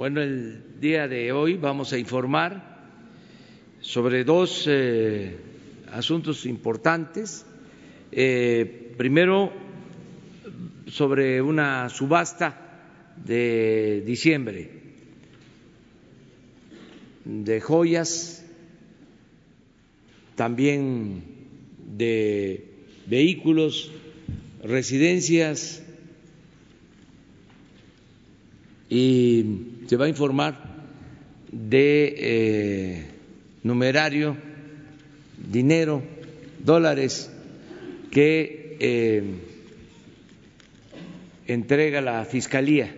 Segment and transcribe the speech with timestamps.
[0.00, 2.88] Bueno, el día de hoy vamos a informar
[3.82, 5.36] sobre dos eh,
[5.92, 7.44] asuntos importantes.
[8.10, 9.52] Eh, primero,
[10.86, 14.70] sobre una subasta de diciembre
[17.26, 18.42] de joyas,
[20.34, 21.24] también
[21.94, 22.64] de
[23.06, 23.92] vehículos,
[24.64, 25.82] residencias
[28.88, 30.56] y se va a informar
[31.50, 33.06] de eh,
[33.64, 34.36] numerario,
[35.36, 36.00] dinero,
[36.60, 37.28] dólares
[38.12, 39.24] que eh,
[41.48, 42.94] entrega la Fiscalía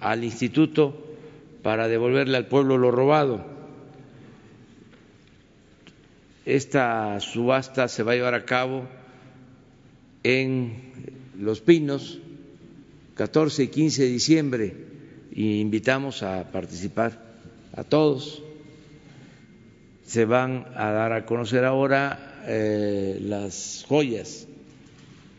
[0.00, 1.14] al Instituto
[1.62, 3.46] para devolverle al pueblo lo robado.
[6.46, 8.88] Esta subasta se va a llevar a cabo
[10.24, 10.72] en
[11.38, 12.18] Los Pinos,
[13.14, 14.85] 14 y 15 de diciembre
[15.36, 17.20] y invitamos a participar
[17.76, 18.42] a todos.
[20.06, 24.48] Se van a dar a conocer ahora eh, las joyas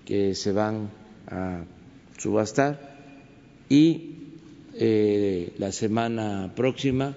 [0.06, 0.92] que se van
[1.28, 1.64] a
[2.16, 2.96] subastar
[3.70, 4.18] y
[4.76, 7.16] eh, la semana próxima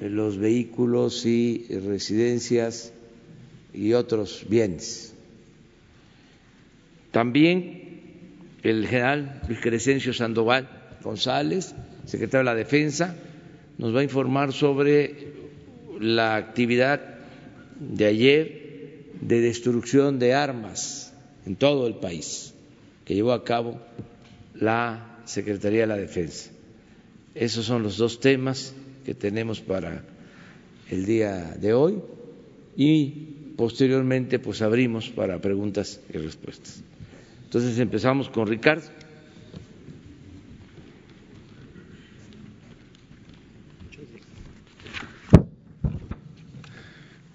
[0.00, 2.92] eh, los vehículos y residencias
[3.74, 5.12] y otros bienes.
[7.10, 7.82] También
[8.62, 11.74] el general Luis Crescencio Sandoval González,
[12.06, 13.14] secretario de la Defensa,
[13.78, 15.32] nos va a informar sobre
[16.00, 17.00] la actividad
[17.78, 18.60] de ayer
[19.20, 21.12] de destrucción de armas
[21.46, 22.54] en todo el país
[23.04, 23.80] que llevó a cabo
[24.54, 26.50] la Secretaría de la Defensa.
[27.34, 28.74] Esos son los dos temas
[29.04, 30.04] que tenemos para
[30.90, 32.00] el día de hoy
[32.76, 33.08] y
[33.56, 36.82] posteriormente pues abrimos para preguntas y respuestas.
[37.44, 38.86] Entonces empezamos con Ricardo.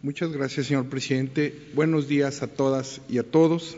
[0.06, 1.52] Muchas gracias, señor presidente.
[1.74, 3.76] Buenos días a todas y a todos.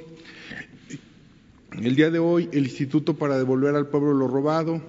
[1.81, 4.81] El día de hoy, el Instituto para Devolver al Pueblo lo Robado,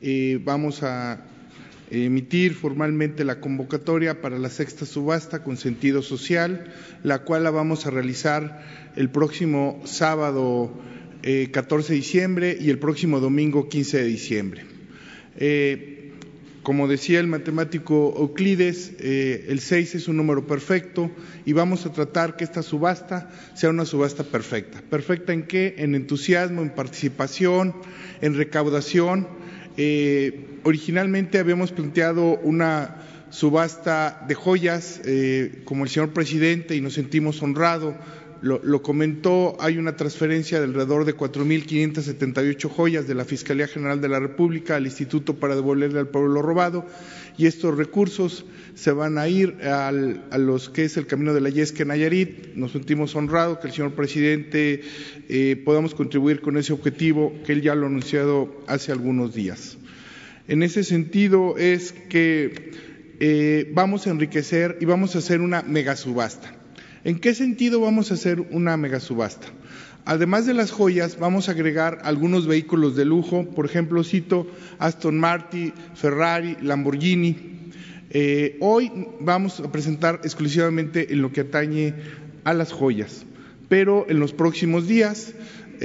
[0.00, 1.22] eh, vamos a
[1.90, 6.72] emitir formalmente la convocatoria para la sexta subasta con sentido social,
[7.02, 10.72] la cual la vamos a realizar el próximo sábado
[11.52, 14.64] 14 eh, de diciembre y el próximo domingo 15 de diciembre.
[15.36, 16.03] Eh,
[16.64, 21.10] como decía el matemático Euclides, eh, el 6 es un número perfecto
[21.44, 24.80] y vamos a tratar que esta subasta sea una subasta perfecta.
[24.88, 25.74] ¿Perfecta en qué?
[25.76, 27.74] En entusiasmo, en participación,
[28.22, 29.28] en recaudación.
[29.76, 32.96] Eh, originalmente habíamos planteado una
[33.28, 37.94] subasta de joyas, eh, como el señor presidente, y nos sentimos honrados
[38.44, 44.08] lo, comentó, hay una transferencia de alrededor de 4.578 joyas de la Fiscalía General de
[44.08, 46.84] la República al Instituto para devolverle al pueblo lo robado
[47.38, 48.44] y estos recursos
[48.74, 49.90] se van a ir a
[50.36, 52.54] los que es el camino de la Yesca Nayarit.
[52.54, 54.82] Nos sentimos honrados que el señor presidente
[55.30, 59.78] eh, podamos contribuir con ese objetivo que él ya lo ha anunciado hace algunos días.
[60.48, 62.72] En ese sentido es que
[63.20, 66.63] eh, vamos a enriquecer y vamos a hacer una mega subasta.
[67.04, 69.48] ¿En qué sentido vamos a hacer una megasubasta?
[70.06, 74.46] Además de las joyas, vamos a agregar algunos vehículos de lujo, por ejemplo, cito
[74.78, 77.36] Aston Martin, Ferrari, Lamborghini.
[78.08, 81.92] Eh, hoy vamos a presentar exclusivamente en lo que atañe
[82.44, 83.26] a las joyas,
[83.68, 85.34] pero en los próximos días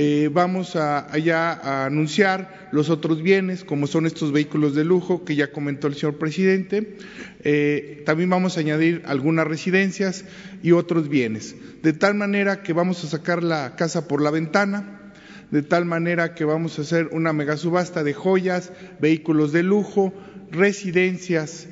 [0.02, 5.26] eh, vamos a, allá a anunciar los otros bienes, como son estos vehículos de lujo
[5.26, 6.96] que ya comentó el señor presidente.
[7.44, 10.24] Eh, también vamos a añadir algunas residencias
[10.64, 11.54] y otros bienes,
[11.84, 15.12] de tal manera que vamos a sacar la casa por la ventana,
[15.52, 18.72] de tal manera que vamos a hacer una mega subasta de joyas,
[19.02, 20.14] vehículos de lujo,
[20.50, 21.68] residencias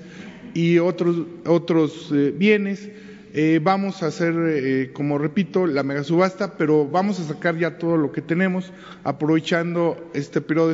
[0.53, 2.89] y otros, otros eh, bienes
[3.33, 7.77] eh, vamos a hacer, eh, como repito, la mega subasta, pero vamos a sacar ya
[7.77, 8.71] todo lo que tenemos,
[9.03, 10.73] aprovechando este periodo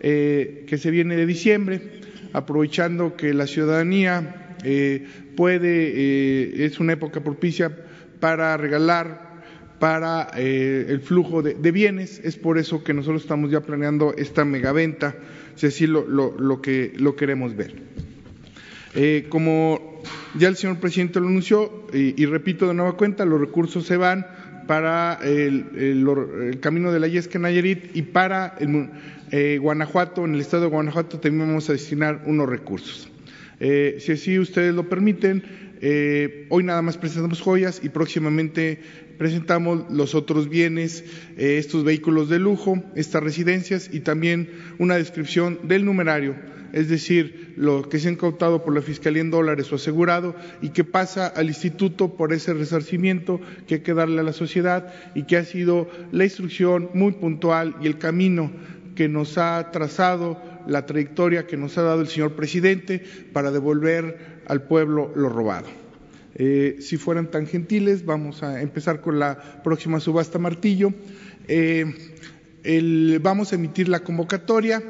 [0.00, 2.00] eh, que se viene de diciembre,
[2.32, 4.56] aprovechando que la ciudadanía
[5.36, 7.76] puede, es una época propicia
[8.20, 9.32] para regalar,
[9.80, 12.20] para el flujo de, bienes.
[12.22, 15.16] Es por eso que nosotros estamos ya planeando esta megaventa,
[15.56, 17.74] si así lo, lo, que lo queremos ver.
[19.28, 19.91] Como
[20.38, 24.26] ya el señor presidente lo anunció, y, repito de nueva cuenta, los recursos se van
[24.66, 28.56] para el, camino de la Yesca Nayarit y para
[29.30, 33.10] eh, Guanajuato, en el estado de Guanajuato también vamos a destinar unos recursos.
[33.60, 35.42] si así ustedes lo permiten,
[36.48, 38.80] hoy nada más presentamos joyas y próximamente
[39.22, 41.04] presentamos los otros bienes,
[41.36, 44.50] eh, estos vehículos de lujo, estas residencias y también
[44.80, 46.34] una descripción del numerario,
[46.72, 50.70] es decir, lo que se ha incautado por la Fiscalía en dólares o asegurado y
[50.70, 55.24] que pasa al instituto por ese resarcimiento que hay que darle a la sociedad y
[55.24, 58.50] que ha sido la instrucción muy puntual y el camino
[58.94, 63.02] que nos ha trazado, la trayectoria que nos ha dado el señor presidente
[63.32, 65.68] para devolver al pueblo lo robado.
[66.34, 70.92] Eh, si fueran tan gentiles, vamos a empezar con la próxima subasta martillo.
[71.48, 71.84] Eh,
[73.20, 74.82] vamos a emitir la convocatoria.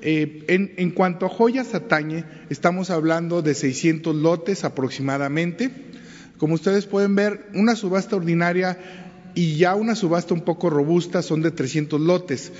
[0.00, 5.70] Eh, en, cuanto a joyas atañe, estamos hablando de 600 lotes aproximadamente.
[6.36, 8.78] Como ustedes pueden ver, una subasta ordinaria
[9.34, 12.52] y ya una subasta un poco robusta son de 300 lotes.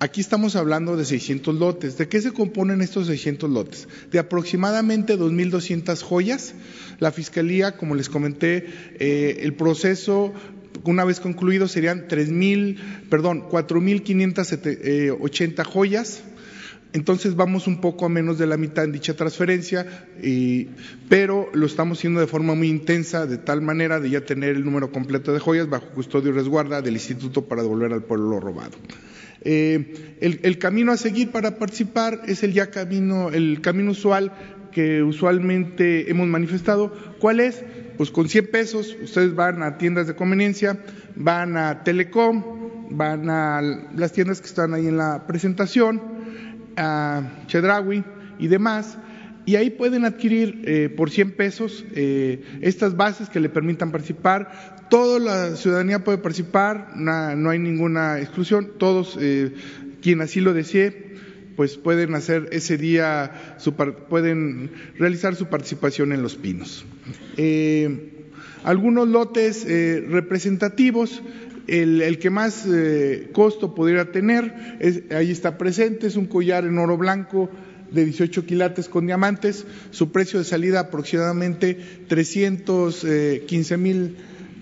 [0.00, 1.96] Aquí estamos hablando de 600 lotes.
[1.96, 3.88] ¿De qué se componen estos 600 lotes?
[4.10, 6.54] De aproximadamente 2.200 joyas.
[6.98, 8.66] La Fiscalía, como les comenté,
[8.98, 10.32] eh, el proceso
[10.84, 16.24] una vez concluido serían 3.000, perdón, 4.580 joyas.
[16.94, 20.06] Entonces vamos un poco a menos de la mitad en dicha transferencia,
[21.08, 24.64] pero lo estamos haciendo de forma muy intensa, de tal manera de ya tener el
[24.64, 28.40] número completo de joyas bajo custodio y resguarda del Instituto para devolver al pueblo lo
[28.40, 28.76] robado.
[29.44, 34.32] Eh, el, camino a seguir para participar es el ya camino, el camino usual
[34.70, 36.92] que usualmente hemos manifestado.
[37.18, 37.64] ¿Cuál es?
[37.96, 40.78] Pues con 100 pesos ustedes van a tiendas de conveniencia,
[41.16, 42.42] van a Telecom,
[42.90, 43.60] van a
[43.94, 46.00] las tiendas que están ahí en la presentación,
[46.76, 48.04] a Chedrawi
[48.38, 48.98] y demás,
[49.44, 54.86] y ahí pueden adquirir eh, por 100 pesos eh, estas bases que le permitan participar.
[54.88, 59.52] Toda la ciudadanía puede participar, no hay ninguna exclusión, todos, eh,
[60.00, 61.16] quien así lo desee,
[61.56, 63.56] pues pueden hacer ese día,
[64.08, 66.84] pueden realizar su participación en los pinos.
[68.64, 69.66] algunos lotes
[70.08, 71.22] representativos,
[71.66, 72.66] el, que más
[73.32, 74.78] costo pudiera tener,
[75.10, 77.50] ahí está presente, es un collar en oro blanco
[77.92, 81.78] de 18 quilates con diamantes, su precio de salida aproximadamente
[82.08, 84.16] 315 mil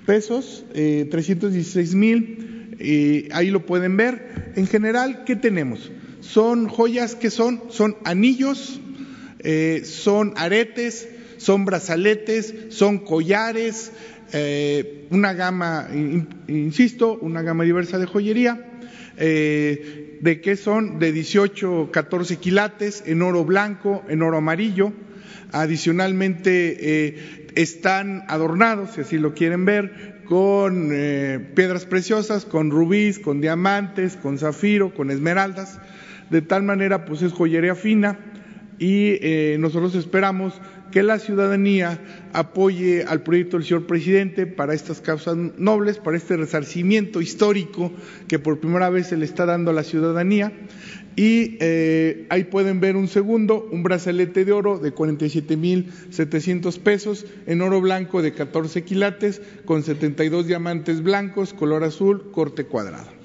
[0.05, 4.53] pesos, 316 eh, mil, ahí lo pueden ver.
[4.56, 5.91] En general, ¿qué tenemos?
[6.20, 8.81] Son joyas que son, son anillos,
[9.38, 13.93] eh, son aretes, son brazaletes, son collares,
[14.32, 15.88] eh, una gama,
[16.47, 18.65] insisto, una gama diversa de joyería
[19.17, 24.93] eh, de que son de 18, 14 quilates en oro blanco, en oro amarillo.
[25.53, 30.91] Adicionalmente eh, están adornados, si así lo quieren ver, con
[31.56, 35.81] piedras preciosas, con rubíes, con diamantes, con zafiro, con esmeraldas.
[36.31, 38.21] De tal manera, pues es joyería fina
[38.79, 39.19] y
[39.59, 40.55] nosotros esperamos
[40.90, 42.00] que la ciudadanía
[42.32, 47.92] apoye al proyecto del señor presidente para estas causas nobles, para este resarcimiento histórico
[48.28, 50.52] que por primera vez se le está dando a la ciudadanía.
[51.16, 57.62] Y eh, ahí pueden ver un segundo, un brazalete de oro de 47.700 pesos, en
[57.62, 63.20] oro blanco de 14 quilates, con 72 diamantes blancos, color azul, corte cuadrado.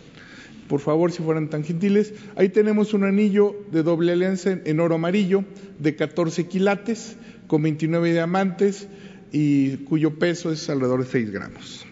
[0.68, 2.14] Por favor, si fueran tan gentiles.
[2.36, 5.44] Ahí tenemos un anillo de doble alianza en oro amarillo
[5.78, 8.88] de 14 quilates, con 29 diamantes
[9.32, 11.86] y cuyo peso es alrededor de 6 gramos.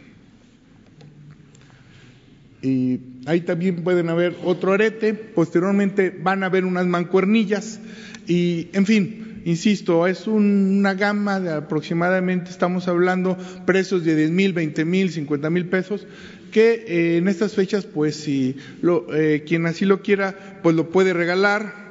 [2.61, 7.79] Y ahí también pueden haber otro arete, posteriormente van a haber unas mancuernillas
[8.25, 14.53] y, en fin, insisto, es una gama de aproximadamente, estamos hablando precios de 10 mil,
[14.53, 16.07] 20 mil, 50 mil pesos,
[16.53, 20.89] que eh, en estas fechas, pues si lo, eh, quien así lo quiera, pues lo
[20.89, 21.83] puede regalar.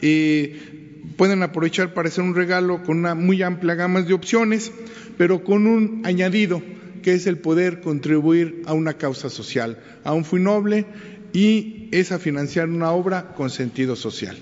[0.00, 0.77] Eh,
[1.16, 4.72] pueden aprovechar para hacer un regalo con una muy amplia gama de opciones,
[5.16, 6.62] pero con un añadido
[7.02, 10.86] que es el poder contribuir a una causa social, a un noble
[11.32, 14.36] y es a financiar una obra con sentido social.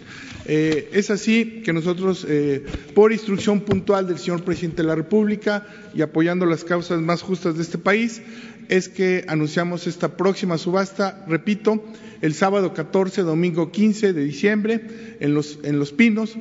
[0.49, 5.67] Eh, es así que nosotros, eh, por instrucción puntual del señor presidente de la República
[5.93, 8.23] y apoyando las causas más justas de este país,
[8.69, 11.85] es que anunciamos esta próxima subasta, repito,
[12.21, 14.81] el sábado 14, domingo 15 de diciembre,
[15.21, 16.37] en Los, en los Pinos,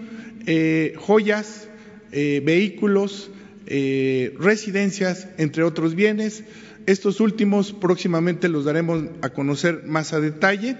[0.45, 1.67] eh, joyas,
[2.11, 3.29] vehículos,
[3.67, 6.45] residencias, entre otros bienes,
[6.85, 10.77] Estos últimos próximamente los daremos a conocer más a detalle,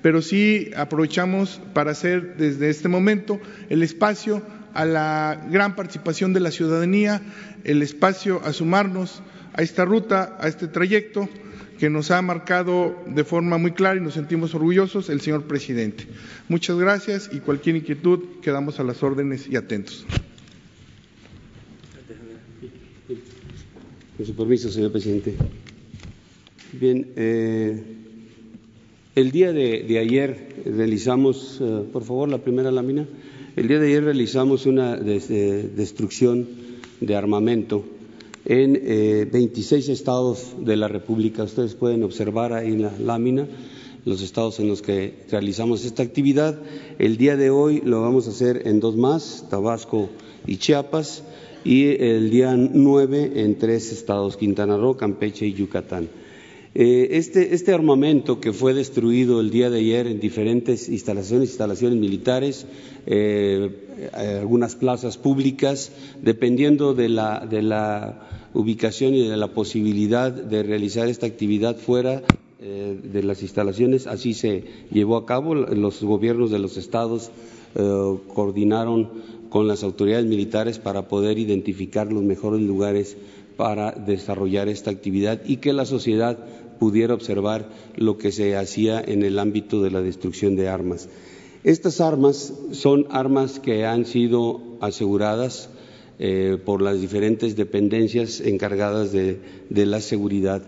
[0.00, 6.40] pero sí aprovechamos para hacer desde este momento el espacio a la gran participación de
[6.40, 7.20] la ciudadanía,
[7.64, 9.22] el espacio a sumarnos
[9.54, 11.28] a esta ruta, a este trayecto
[11.78, 16.04] que nos ha marcado de forma muy clara y nos sentimos orgullosos el señor presidente.
[16.48, 20.06] Muchas gracias y cualquier inquietud quedamos a las órdenes y atentos.
[24.16, 25.34] Con su permiso, señor presidente.
[26.72, 27.82] Bien, eh,
[29.16, 33.06] el día de, ayer realizamos, eh, por favor, la primera lámina.
[33.56, 36.46] El día de ayer realizamos una destrucción
[37.00, 37.84] de armamento
[38.44, 38.72] en
[39.30, 41.44] 26 eh, estados de la República.
[41.44, 43.46] Ustedes pueden observar ahí en la lámina
[44.04, 46.58] los estados en los que realizamos esta actividad.
[46.98, 50.08] El día de hoy lo vamos a hacer en dos más, Tabasco
[50.46, 51.22] y Chiapas
[51.64, 56.08] y el día 9 en tres estados, Quintana Roo, Campeche y Yucatán.
[56.74, 61.98] Eh, este, este, armamento que fue destruido el día de ayer en diferentes instalaciones, instalaciones
[61.98, 62.66] militares,
[63.04, 70.62] eh, algunas plazas públicas, dependiendo de la, de la, ubicación y de la posibilidad de
[70.62, 72.22] realizar esta actividad fuera
[72.60, 75.54] eh, de las instalaciones, así se llevó a cabo.
[75.54, 77.30] Los gobiernos de los estados
[78.34, 79.08] coordinaron
[79.48, 83.16] con las autoridades militares para poder identificar los mejores lugares
[83.56, 86.38] para desarrollar esta actividad y que la sociedad
[86.82, 91.08] pudiera observar lo que se hacía en el ámbito de la destrucción de armas.
[91.62, 95.70] Estas armas son armas que han sido aseguradas
[96.18, 99.38] eh, por las diferentes dependencias encargadas de,
[99.70, 100.60] la seguridad.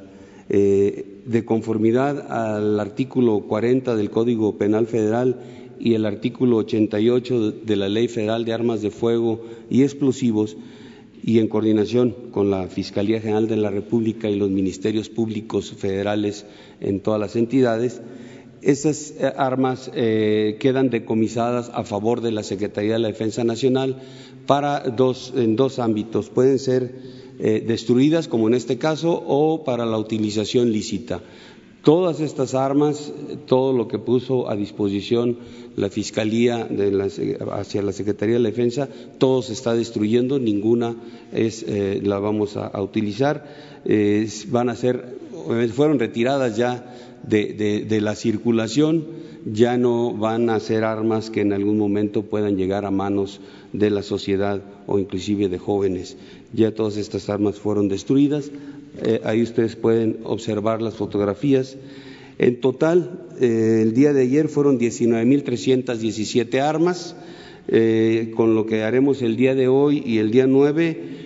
[0.49, 5.40] Eh, de conformidad al artículo 40 del Código Penal Federal
[5.80, 10.56] y el artículo 88 de la Ley Federal de Armas de Fuego y Explosivos
[11.26, 16.45] y en coordinación con la Fiscalía General de la República y los ministerios públicos federales
[16.81, 18.02] en todas las entidades,
[18.61, 24.02] esas eh, armas eh, quedan decomisadas a favor de la Secretaría de la Defensa Nacional
[24.47, 26.28] para dos, en dos ámbitos.
[26.28, 26.95] Pueden ser
[27.38, 31.23] eh, destruidas, como en este caso, o para la utilización lícita.
[31.85, 33.12] Todas estas armas,
[33.47, 35.37] todo lo que puso a disposición
[35.76, 36.67] la Fiscalía
[37.53, 38.88] hacia la Secretaría de la Defensa,
[39.19, 40.97] todo se está destruyendo, ninguna
[41.33, 43.45] es, eh, la vamos a, utilizar.
[44.49, 45.19] van a ser,
[45.75, 46.95] fueron retiradas ya
[47.26, 49.05] de, la circulación,
[49.45, 53.41] ya no van a ser armas que en algún momento puedan llegar a manos
[53.73, 56.17] de la sociedad o inclusive de jóvenes.
[56.53, 58.50] Ya todas estas armas fueron destruidas.
[59.03, 61.77] Eh, ahí ustedes pueden observar las fotografías.
[62.39, 67.15] En total, eh, el día de ayer fueron 19.317 armas.
[67.67, 71.23] Eh, con lo que haremos el día de hoy y el día 9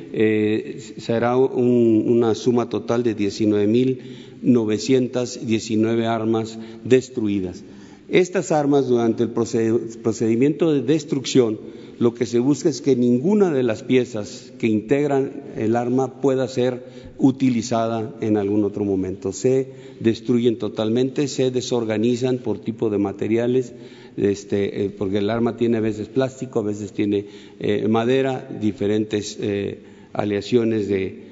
[0.98, 7.64] será una suma total de 19.919 armas destruidas.
[8.08, 11.58] Estas armas, durante el procedimiento de destrucción,
[11.98, 16.46] lo que se busca es que ninguna de las piezas que integran el arma pueda
[16.46, 16.84] ser
[17.18, 19.32] utilizada en algún otro momento.
[19.32, 23.72] Se destruyen totalmente, se desorganizan por tipo de materiales,
[24.16, 27.26] este, eh, porque el arma tiene a veces plástico, a veces tiene
[27.58, 29.80] eh, madera, diferentes eh,
[30.12, 31.26] aleaciones de,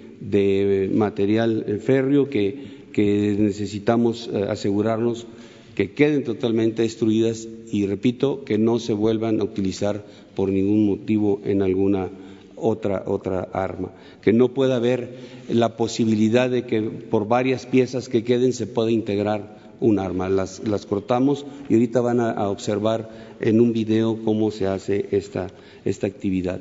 [0.92, 5.26] material férreo que, que necesitamos asegurarnos
[5.74, 10.04] que queden totalmente destruidas y repito que no se vuelvan a utilizar
[10.34, 12.10] por ningún motivo en alguna
[12.56, 13.90] otra, otra arma,
[14.22, 15.16] que no pueda haber
[15.48, 20.28] la posibilidad de que por varias piezas que queden se pueda integrar un arma.
[20.28, 25.48] Las, las cortamos y ahorita van a, observar en un video cómo se hace esta,
[25.84, 26.60] esta actividad.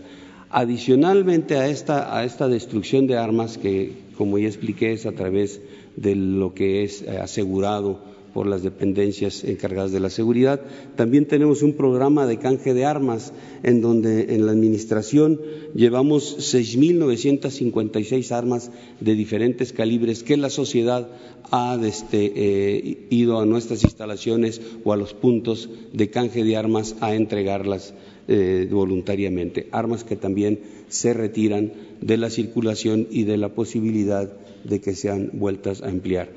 [0.49, 5.61] Adicionalmente a esta, a esta destrucción de armas, que como ya expliqué es a través
[5.95, 10.59] de lo que es eh, asegurado por las dependencias encargadas de la seguridad.
[10.97, 13.31] También tenemos un programa de canje de armas
[13.63, 15.39] en donde en la administración
[15.73, 21.07] llevamos 6.956 armas de diferentes calibres que la sociedad
[21.49, 26.97] ha este, eh, ido a nuestras instalaciones o a los puntos de canje de armas
[26.99, 27.93] a entregarlas
[28.27, 29.69] eh, voluntariamente.
[29.71, 34.29] Armas que también se retiran de la circulación y de la posibilidad
[34.65, 36.27] de que sean vueltas a emplear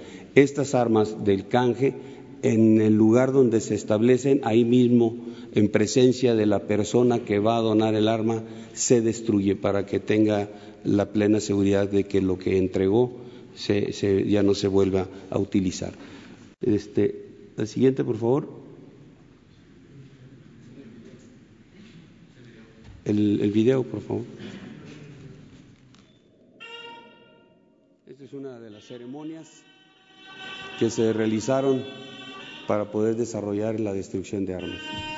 [0.43, 1.95] estas armas del canje
[2.43, 5.17] en el lugar donde se establecen, ahí mismo,
[5.55, 9.99] en presencia de la persona que va a donar el arma, se destruye para que
[9.99, 10.49] tenga
[10.85, 13.13] la plena seguridad de que lo que entregó
[13.67, 15.93] ya no se vuelva a utilizar.
[16.61, 17.25] Este,
[17.57, 18.49] la siguiente, por favor.
[23.05, 24.25] El, el video, por favor.
[28.07, 29.65] Este es una de las ceremonias
[30.79, 31.85] que se realizaron
[32.67, 35.18] para poder desarrollar la destrucción de armas.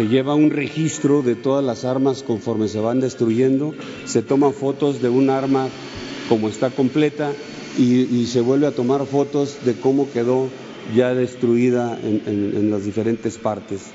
[0.00, 3.74] Se lleva un registro de todas las armas conforme se van destruyendo,
[4.06, 5.68] se toman fotos de un arma
[6.26, 7.34] como está completa
[7.76, 10.48] y, se vuelve a tomar fotos de cómo quedó
[10.96, 13.90] ya destruida en las diferentes partes.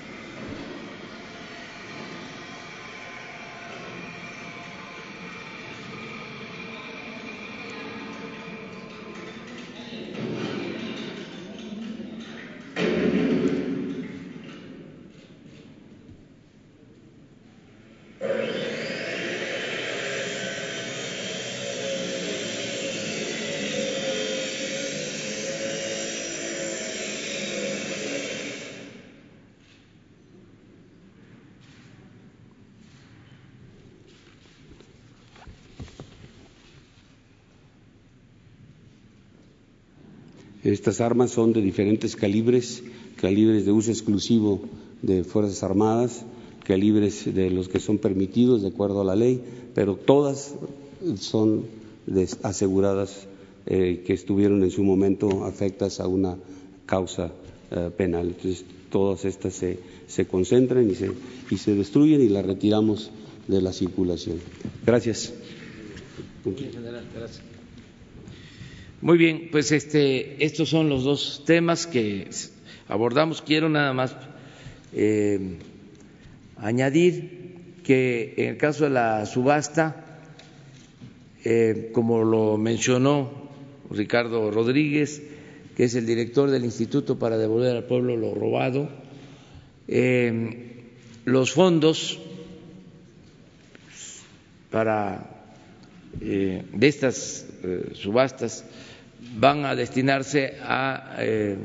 [40.85, 42.83] Estas armas son de diferentes calibres,
[43.15, 44.61] calibres de uso exclusivo
[45.01, 46.23] de Fuerzas Armadas,
[46.63, 49.41] calibres de los que son permitidos de acuerdo a la ley,
[49.73, 50.53] pero todas
[51.17, 51.63] son
[52.43, 53.25] aseguradas
[53.65, 56.37] eh, que estuvieron en su momento afectas a una
[56.85, 57.31] causa
[57.71, 58.27] eh, penal.
[58.27, 61.09] Entonces, todas estas se, se concentran y se,
[61.49, 63.09] y se destruyen y las retiramos
[63.47, 64.37] de la circulación.
[64.85, 65.33] Gracias.
[66.45, 67.54] Gracias.
[69.05, 72.27] Muy bien, pues este, estos son los dos temas que
[72.87, 73.43] abordamos.
[73.43, 74.15] Quiero nada más
[74.93, 75.59] eh,
[76.57, 80.23] añadir que en el caso de la subasta,
[81.43, 83.29] eh, como lo mencionó
[83.91, 85.21] Ricardo Rodríguez,
[85.77, 88.89] que es el director del Instituto para devolver al pueblo lo robado,
[89.87, 90.81] eh,
[91.25, 92.19] los fondos
[94.71, 95.31] para
[96.19, 97.45] de estas
[97.93, 98.65] subastas
[99.37, 101.57] van a destinarse a eh,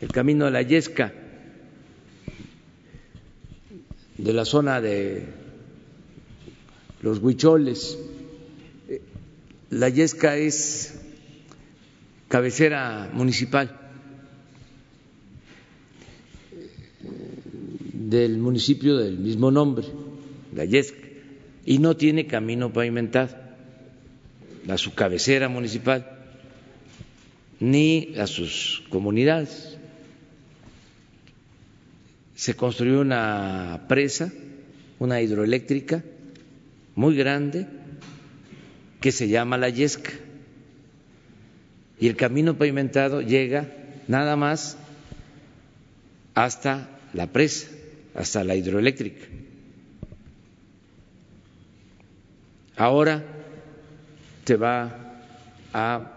[0.00, 1.12] el camino de la Yesca
[4.18, 5.26] de la zona de
[7.02, 7.98] los Huicholes.
[9.70, 11.00] La Yesca es
[12.28, 13.78] cabecera municipal
[17.92, 19.86] del municipio del mismo nombre,
[20.54, 20.98] la Yesca,
[21.64, 23.36] y no tiene camino pavimentado,
[24.68, 26.15] a su cabecera municipal
[27.60, 29.78] ni a sus comunidades.
[32.34, 34.32] Se construyó una presa,
[34.98, 36.04] una hidroeléctrica
[36.94, 37.66] muy grande
[39.00, 40.12] que se llama La Yesca.
[41.98, 43.72] Y el camino pavimentado llega
[44.06, 44.76] nada más
[46.34, 47.68] hasta la presa,
[48.14, 49.24] hasta la hidroeléctrica.
[52.76, 53.24] Ahora
[54.44, 55.22] se va
[55.72, 56.15] a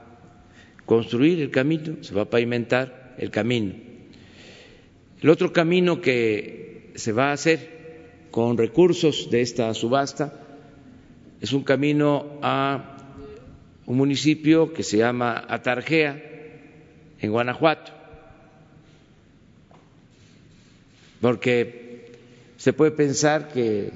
[0.90, 3.76] construir el camino, se va a pavimentar el camino.
[5.22, 10.34] El otro camino que se va a hacer con recursos de esta subasta
[11.42, 12.98] es un camino a
[13.86, 16.24] un municipio que se llama Atarjea,
[17.22, 17.92] en Guanajuato,
[21.22, 22.18] porque
[22.58, 23.92] se puede pensar que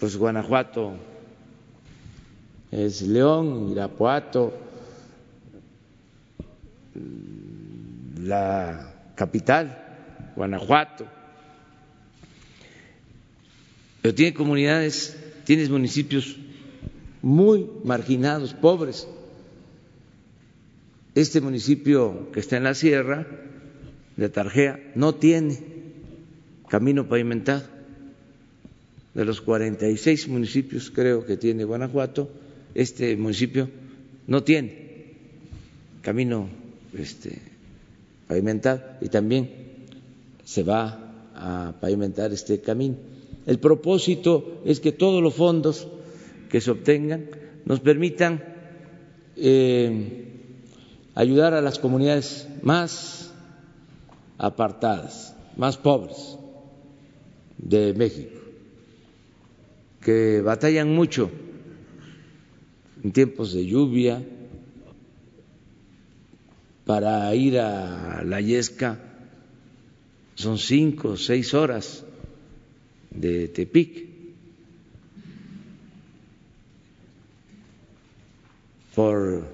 [0.00, 0.94] pues Guanajuato
[2.72, 4.64] es León, Irapuato,
[8.20, 11.06] la capital, Guanajuato,
[14.02, 16.36] pero tiene comunidades, tiene municipios
[17.22, 19.08] muy marginados, pobres.
[21.14, 23.26] Este municipio que está en la sierra
[24.16, 25.58] de Tarjea no tiene
[26.68, 27.62] camino pavimentado.
[29.14, 32.28] De los 46 municipios creo que tiene Guanajuato,
[32.74, 33.70] este municipio
[34.26, 35.14] no tiene
[36.02, 36.50] camino
[36.98, 37.38] este,
[38.26, 39.50] pavimentado y también
[40.44, 40.98] se va
[41.34, 42.96] a pavimentar este camino.
[43.46, 45.86] El propósito es que todos los fondos
[46.48, 47.26] que se obtengan
[47.64, 48.42] nos permitan
[49.36, 50.24] eh,
[51.14, 53.32] ayudar a las comunidades más
[54.38, 56.38] apartadas, más pobres
[57.58, 58.38] de México,
[60.00, 61.30] que batallan mucho
[63.02, 64.22] en tiempos de lluvia
[66.84, 68.98] para ir a la Yesca
[70.34, 72.04] son cinco o seis horas
[73.10, 74.08] de Tepic
[78.94, 79.44] por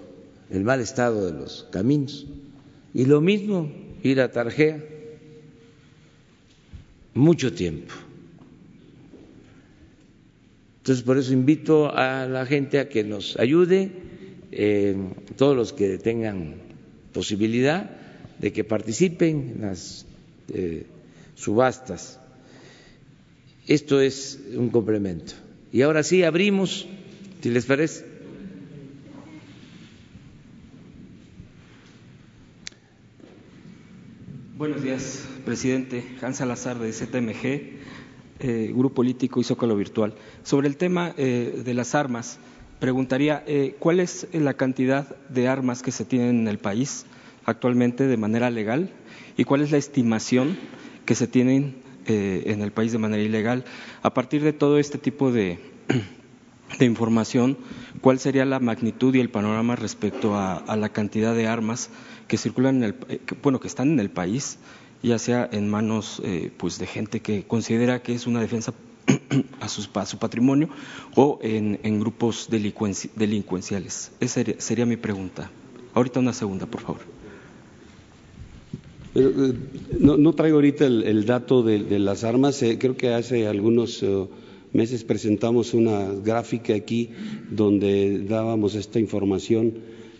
[0.50, 2.26] el mal estado de los caminos.
[2.92, 3.70] Y lo mismo
[4.02, 4.82] ir a Tarjea,
[7.14, 7.94] mucho tiempo.
[10.78, 13.92] Entonces, por eso invito a la gente a que nos ayude,
[14.50, 14.96] eh,
[15.36, 16.69] todos los que tengan
[17.12, 17.90] posibilidad
[18.38, 20.06] de que participen en las
[20.52, 20.86] eh,
[21.34, 22.18] subastas.
[23.66, 25.34] Esto es un complemento.
[25.72, 26.86] Y ahora sí, abrimos,
[27.42, 28.04] si les parece.
[34.56, 36.04] Buenos días, presidente.
[36.20, 37.78] Hans Salazar de ZMG,
[38.40, 40.14] eh, Grupo Político y Zócalo Virtual.
[40.42, 42.38] Sobre el tema eh, de las armas,
[42.80, 47.06] preguntaría, eh, ¿cuál es la cantidad de armas que se tienen en el país
[47.44, 48.90] actualmente de manera legal
[49.36, 50.58] y cuál es la estimación
[51.04, 53.64] que se tienen en el país de manera ilegal?
[54.02, 55.60] A partir de todo este tipo de,
[56.78, 57.56] de información,
[58.00, 61.90] ¿cuál sería la magnitud y el panorama respecto a la cantidad de armas
[62.30, 64.58] que circulan en el, eh, bueno, que están en el país,
[65.02, 68.72] ya sea en manos eh, pues de gente que considera que es una defensa
[69.60, 70.68] a, sus, su patrimonio
[71.16, 74.12] o en, grupos delincuenciales.
[74.20, 75.50] Esa sería, mi pregunta.
[75.94, 77.00] Ahorita una segunda, por favor.
[79.14, 79.52] Eh,
[79.98, 82.64] no, traigo ahorita el, dato de, las armas.
[82.78, 84.04] creo que hace algunos
[84.72, 87.10] meses presentamos una gráfica aquí
[87.50, 89.74] donde dábamos esta información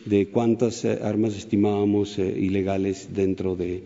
[0.04, 3.82] de cuántas eh, armas estimábamos eh, ilegales dentro del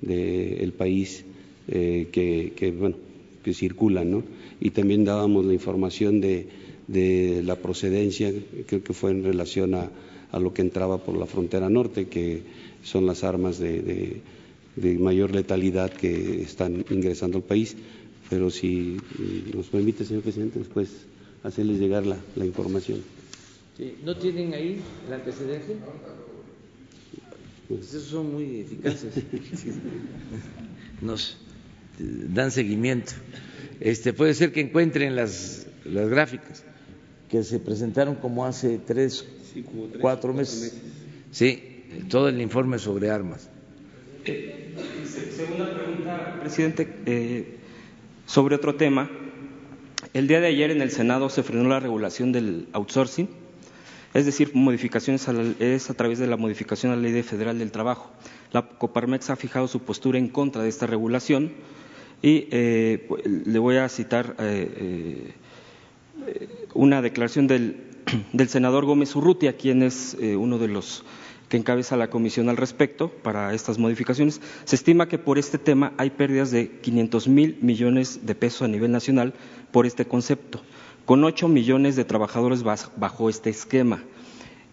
[0.00, 1.24] de, el país
[1.68, 2.96] eh, que, bueno,
[3.44, 4.22] que circulan, ¿no?
[4.60, 6.48] Y también dábamos la información de,
[6.86, 8.32] de la procedencia,
[8.66, 9.90] creo que fue en relación a,
[10.32, 12.42] a, lo que entraba por la frontera norte, que
[12.82, 14.20] son las armas de,
[14.76, 17.76] de mayor letalidad que están ingresando al país.
[18.30, 18.96] Pero si
[19.54, 20.90] nos permite, señor presidente, después
[21.42, 23.00] hacerles llegar la, la información.
[24.04, 25.76] ¿No tienen ahí el antecedente?
[27.68, 29.12] Pues esos son muy eficaces.
[31.02, 31.36] Nos
[31.98, 33.12] dan seguimiento.
[33.80, 36.64] Este, puede ser que encuentren las, las gráficas
[37.28, 39.26] que se presentaron como hace tres,
[40.00, 40.78] cuatro meses.
[41.30, 43.48] Sí, todo el informe sobre armas.
[44.24, 44.74] Eh,
[45.36, 47.58] segunda pregunta, presidente, eh,
[48.26, 49.10] sobre otro tema.
[50.14, 53.28] El día de ayer en el Senado se frenó la regulación del outsourcing
[54.14, 55.28] es decir, modificaciones
[55.60, 58.10] es a través de la modificación a la Ley Federal del Trabajo.
[58.52, 61.52] La Coparmex ha fijado su postura en contra de esta regulación
[62.22, 63.08] y eh,
[63.44, 65.32] le voy a citar eh,
[66.26, 67.76] eh, una declaración del,
[68.32, 71.04] del, senador Gómez Urrutia, quien es uno de los
[71.48, 74.40] que encabeza la comisión al respecto para estas modificaciones.
[74.64, 78.68] Se estima que por este tema hay pérdidas de 500 mil millones de pesos a
[78.68, 79.32] nivel nacional
[79.70, 80.60] por este concepto
[81.06, 84.02] con ocho millones de trabajadores bajo este esquema.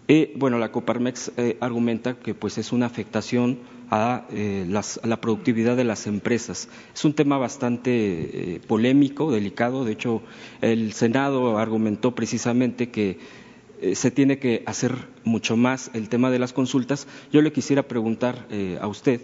[0.06, 5.84] Y, bueno, la Coparmex argumenta que pues es una afectación a, eh, la productividad de
[5.84, 6.68] las empresas.
[6.94, 9.84] Es un tema bastante eh, polémico, delicado.
[9.84, 10.22] De hecho,
[10.60, 13.46] el Senado argumentó precisamente que
[13.92, 14.94] se tiene que hacer
[15.24, 17.06] mucho más el tema de las consultas.
[17.30, 18.46] Yo le quisiera preguntar
[18.80, 19.20] a usted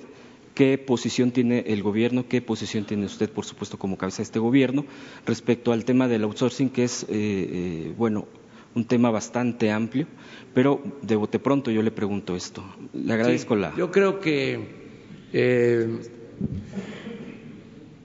[0.54, 4.38] qué posición tiene el gobierno, qué posición tiene usted, por supuesto, como cabeza de este
[4.38, 4.84] gobierno,
[5.26, 8.26] respecto al tema del outsourcing, que es, eh, eh, bueno,
[8.74, 10.06] un tema bastante amplio,
[10.54, 12.64] pero de bote pronto yo le pregunto esto.
[12.92, 13.74] Le agradezco la.
[13.76, 14.60] Yo creo que
[15.32, 16.00] eh,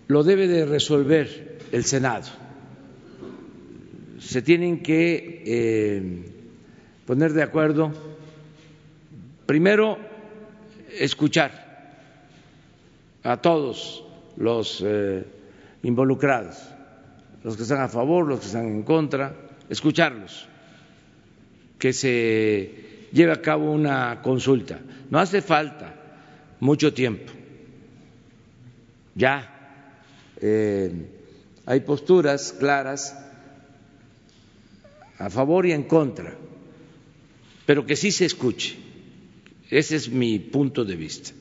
[0.07, 2.27] lo debe de resolver el Senado.
[4.19, 6.23] Se tienen que
[7.05, 7.91] poner de acuerdo,
[9.45, 9.97] primero,
[10.99, 11.67] escuchar
[13.23, 14.03] a todos
[14.37, 15.25] los eh,
[15.83, 16.57] involucrados,
[17.43, 19.33] los que están a favor, los que están en contra,
[19.69, 20.47] escucharlos,
[21.77, 24.79] que se lleve a cabo una consulta.
[25.09, 25.95] No hace falta
[26.59, 27.31] mucho tiempo.
[29.15, 29.83] Ya
[30.41, 30.91] eh,
[31.65, 33.17] hay posturas claras
[35.17, 36.35] a favor y en contra,
[37.65, 38.77] pero que sí se escuche.
[39.69, 41.31] Ese es mi punto de vista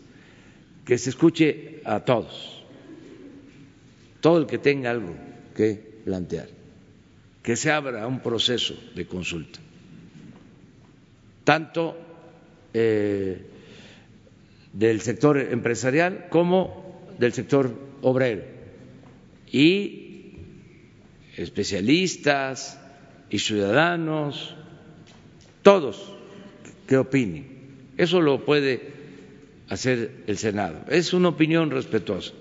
[0.84, 2.56] que se escuche a todos
[4.26, 5.14] todo el que tenga algo
[5.54, 6.48] que plantear,
[7.44, 9.60] que se abra un proceso de consulta,
[11.46, 11.96] tanto
[12.74, 13.40] eh,
[14.72, 18.42] del sector empresarial como del sector obrero
[19.50, 20.34] y
[21.36, 22.80] especialistas
[23.30, 24.56] y ciudadanos,
[25.62, 26.12] todos
[26.88, 27.46] que opinen.
[27.96, 28.92] Eso lo puede
[29.68, 30.80] hacer el Senado.
[30.88, 32.32] Es una opinión respetuosa.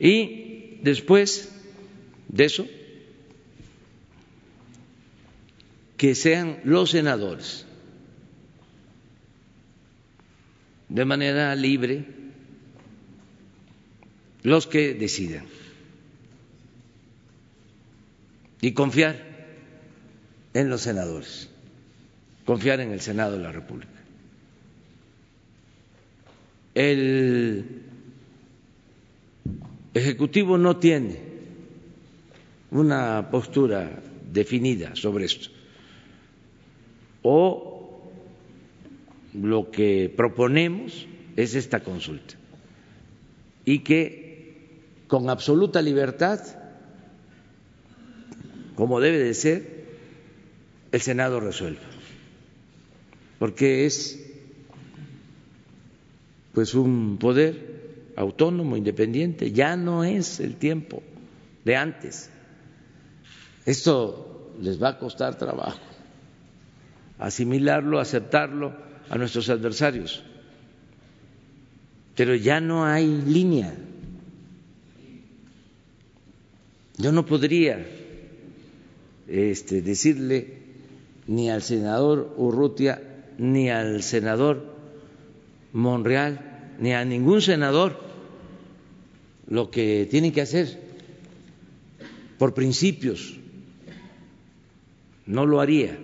[0.00, 1.52] Y después
[2.28, 2.66] de eso,
[5.96, 7.65] que sean los senadores
[10.88, 12.04] de manera libre
[14.42, 15.44] los que decidan
[18.60, 19.24] y confiar
[20.54, 21.50] en los senadores,
[22.44, 23.92] confiar en el Senado de la República.
[26.74, 27.82] El
[29.94, 31.18] Ejecutivo no tiene
[32.70, 35.48] una postura definida sobre esto.
[37.22, 37.75] O
[39.40, 42.34] lo que proponemos es esta consulta.
[43.64, 44.36] Y que
[45.08, 46.40] con absoluta libertad,
[48.74, 49.76] como debe de ser,
[50.92, 51.82] el Senado resuelva,
[53.38, 54.22] porque es
[56.54, 61.02] pues un poder autónomo, independiente, ya no es el tiempo
[61.64, 62.30] de antes.
[63.66, 65.80] Esto les va a costar trabajo.
[67.18, 70.22] Asimilarlo, aceptarlo a nuestros adversarios.
[72.14, 73.74] Pero ya no hay línea.
[76.98, 77.86] Yo no podría
[79.28, 80.58] este, decirle
[81.26, 83.02] ni al senador Urrutia
[83.38, 84.74] ni al senador
[85.72, 88.00] Monreal ni a ningún senador
[89.48, 90.80] lo que tienen que hacer
[92.38, 93.38] por principios.
[95.26, 95.98] No lo haría.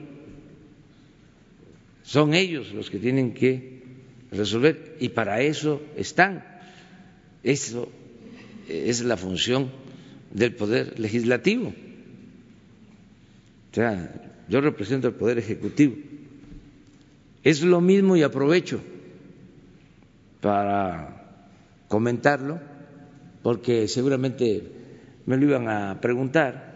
[2.02, 3.82] Son ellos los que tienen que
[4.30, 6.44] resolver y para eso están.
[7.42, 7.88] Eso
[8.68, 9.70] es la función
[10.32, 11.68] del poder legislativo.
[13.70, 15.96] O sea, yo represento el poder ejecutivo.
[17.44, 18.80] Es lo mismo y aprovecho
[20.40, 21.46] para
[21.88, 22.60] comentarlo,
[23.42, 24.62] porque seguramente
[25.26, 26.71] me lo iban a preguntar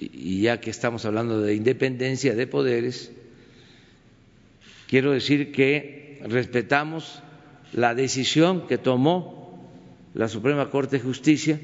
[0.00, 3.12] y ya que estamos hablando de independencia de poderes,
[4.88, 7.22] quiero decir que respetamos
[7.72, 9.68] la decisión que tomó
[10.14, 11.60] la Suprema Corte de Justicia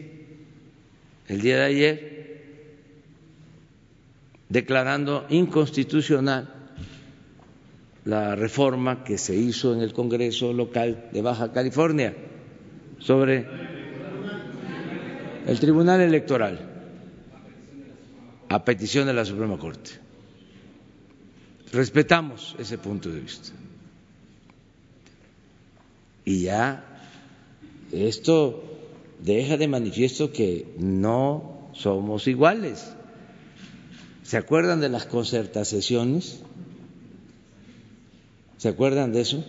[1.29, 2.43] el día de ayer,
[4.49, 6.53] declarando inconstitucional
[8.05, 12.15] la reforma que se hizo en el Congreso local de Baja California
[12.99, 13.47] sobre
[15.47, 16.72] el Tribunal Electoral
[18.53, 19.93] a petición de la Suprema Corte.
[21.73, 23.51] Respetamos ese punto de vista.
[26.27, 26.85] Y ya
[27.93, 28.63] esto
[29.21, 32.93] deja de manifiesto que no somos iguales.
[34.23, 36.43] ¿Se acuerdan de las concertaciones?
[38.59, 39.45] ¿Se acuerdan de eso?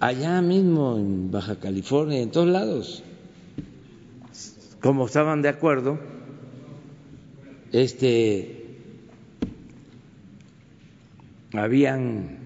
[0.00, 3.02] Allá mismo en Baja California, en todos lados
[4.82, 5.98] como estaban de acuerdo,
[7.70, 8.78] este,
[11.52, 12.38] habían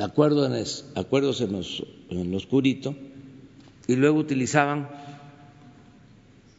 [0.00, 2.96] acuerdos, acuerdos en, los, en lo oscurito
[3.86, 4.88] y luego utilizaban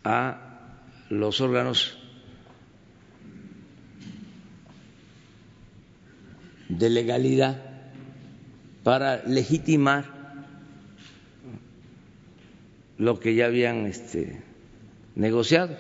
[0.04, 0.70] a
[1.10, 1.98] los órganos
[6.70, 7.60] de legalidad
[8.84, 10.13] para legitimar
[13.04, 14.42] lo que ya habían este,
[15.16, 15.78] negociado,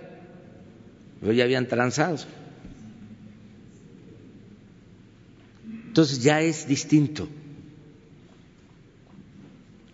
[1.21, 2.17] lo ya habían transado.
[5.87, 7.29] Entonces ya es distinto.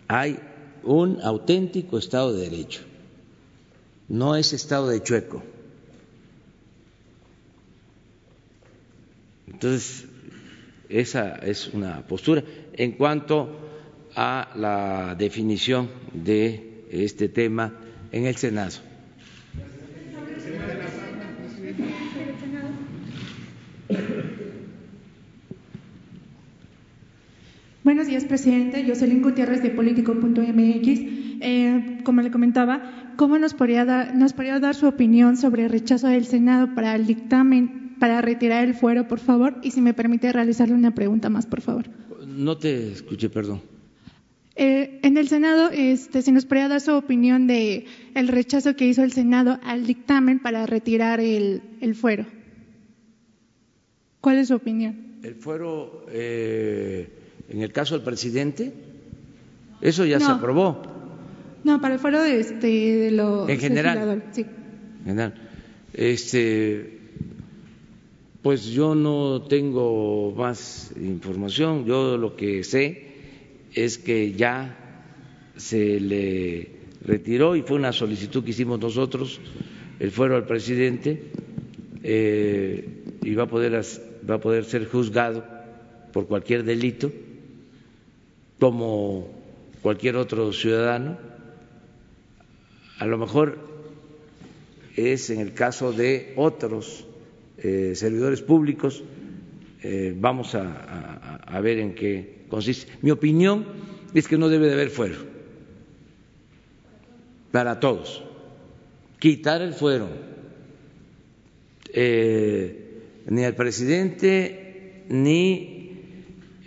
[0.08, 0.40] Hay
[0.82, 2.80] un auténtico Estado de Derecho,
[4.08, 5.42] no es Estado de chueco.
[9.46, 10.06] Entonces,
[10.88, 12.42] esa es una postura.
[12.72, 13.56] En cuanto
[14.16, 17.72] a la definición de este tema
[18.12, 18.72] en el Senado.
[27.82, 28.84] Buenos días, presidente.
[28.86, 30.88] Jocelyn Gutiérrez de Político.mx.
[31.42, 35.70] Eh, como le comentaba, ¿cómo nos podría, dar, nos podría dar su opinión sobre el
[35.70, 39.56] rechazo del Senado para el dictamen para retirar el fuero, por favor?
[39.62, 41.86] Y si me permite realizarle una pregunta más, por favor.
[42.26, 43.62] No te escuché, perdón.
[44.62, 48.86] Eh, en el Senado, este, se nos podría dar su opinión de el rechazo que
[48.86, 52.26] hizo el Senado al dictamen para retirar el, el fuero.
[54.20, 55.16] ¿Cuál es su opinión?
[55.22, 57.08] El fuero, eh,
[57.48, 58.74] en el caso del presidente,
[59.80, 60.82] eso ya se aprobó.
[61.64, 64.24] No, para el fuero de, este, de los En general.
[64.32, 64.44] Sí.
[65.06, 65.34] general.
[65.94, 66.98] Este,
[68.42, 71.86] pues yo no tengo más información.
[71.86, 73.09] Yo lo que sé
[73.74, 74.76] es que ya
[75.56, 76.70] se le
[77.04, 79.40] retiró y fue una solicitud que hicimos nosotros
[79.98, 81.22] el fuero al presidente
[82.02, 83.80] eh, y va a poder
[84.28, 85.44] va a poder ser juzgado
[86.12, 87.12] por cualquier delito
[88.58, 89.28] como
[89.82, 91.18] cualquier otro ciudadano.
[92.98, 93.58] A lo mejor
[94.96, 97.06] es en el caso de otros
[97.58, 99.02] eh, servidores públicos.
[99.82, 102.39] eh, vamos a ver en qué
[103.02, 103.66] Mi opinión
[104.14, 105.16] es que no debe de haber fuero.
[107.52, 108.22] Para todos.
[109.18, 110.08] Quitar el fuero.
[111.92, 112.90] Eh,
[113.26, 115.90] ni al presidente ni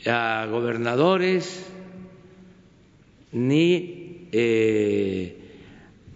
[0.05, 1.65] a gobernadores
[3.31, 5.37] ni eh,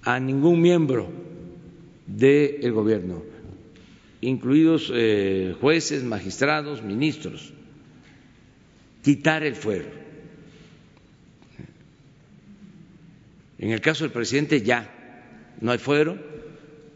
[0.03, 1.09] a ningún miembro
[2.05, 3.23] del gobierno,
[4.21, 7.53] incluidos eh, jueces, magistrados, ministros,
[9.07, 9.87] quitar el fuero.
[13.57, 14.93] En el caso del presidente ya
[15.61, 16.17] no hay fuero,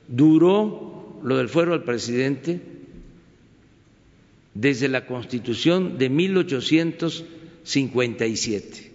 [0.09, 2.59] duró lo del fuero al presidente
[4.53, 8.91] desde la Constitución de 1857.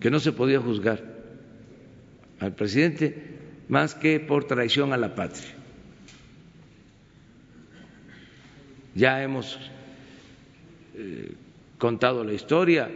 [0.00, 1.02] que no se podía juzgar
[2.40, 3.14] al presidente
[3.68, 5.63] más que por traición a la patria.
[8.94, 9.58] Ya hemos
[10.94, 11.32] eh,
[11.78, 12.90] contado la historia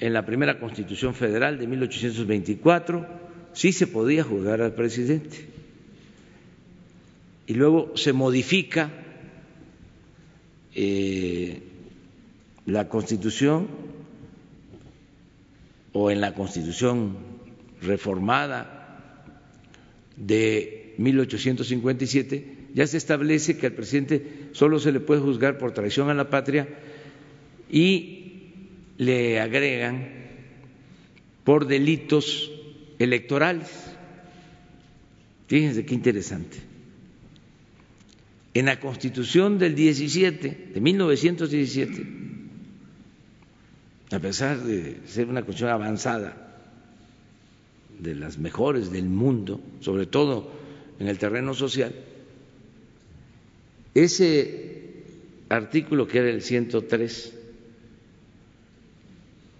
[0.00, 3.06] en la primera Constitución Federal de 1824
[3.54, 5.48] sí se podía juzgar al presidente.
[7.46, 8.90] Y luego se modifica
[10.74, 11.62] eh,
[12.66, 13.68] la Constitución
[15.92, 17.16] o en la Constitución
[17.80, 19.22] reformada
[20.16, 26.10] de 1857 ya se establece que al presidente solo se le puede juzgar por traición
[26.10, 26.68] a la patria
[27.70, 28.52] y
[28.98, 30.10] le agregan
[31.42, 32.52] por delitos
[32.98, 33.70] electorales.
[35.46, 36.58] Fíjense qué interesante.
[38.52, 42.06] En la Constitución del 17, de 1917,
[44.12, 46.42] a pesar de ser una constitución avanzada,
[47.98, 50.52] de las mejores del mundo, sobre todo
[50.98, 51.94] en el terreno social,
[54.04, 54.94] ese
[55.48, 57.32] artículo que era el 103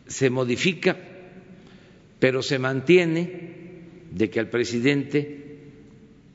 [0.06, 0.96] se modifica,
[2.18, 3.56] pero se mantiene
[4.12, 5.58] de que al presidente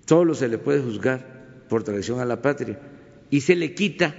[0.05, 2.79] solo se le puede juzgar por traición a la patria
[3.29, 4.13] y se le quita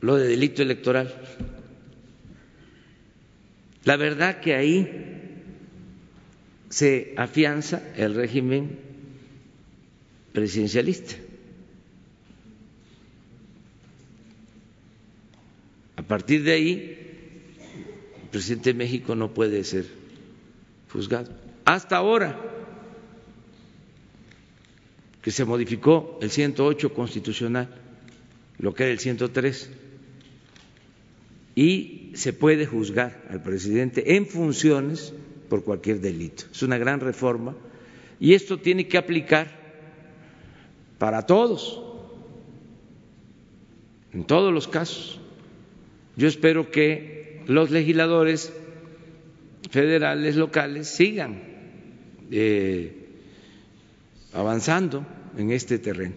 [0.00, 1.14] lo de delito electoral.
[3.84, 4.88] La verdad que ahí
[6.70, 8.78] se afianza el régimen
[10.32, 11.16] presidencialista.
[16.10, 16.96] Partir de ahí,
[18.20, 19.86] el presidente de México no puede ser
[20.92, 21.30] juzgado.
[21.64, 22.36] Hasta ahora
[25.22, 27.68] que se modificó el 108 constitucional,
[28.58, 29.70] lo que era el 103,
[31.54, 35.12] y se puede juzgar al presidente en funciones
[35.48, 36.42] por cualquier delito.
[36.50, 37.54] Es una gran reforma
[38.18, 39.48] y esto tiene que aplicar
[40.98, 41.80] para todos,
[44.12, 45.19] en todos los casos.
[46.20, 48.52] Yo espero que los legisladores
[49.70, 51.40] federales, locales, sigan
[52.30, 53.06] eh,
[54.34, 55.06] avanzando
[55.38, 56.16] en este terreno.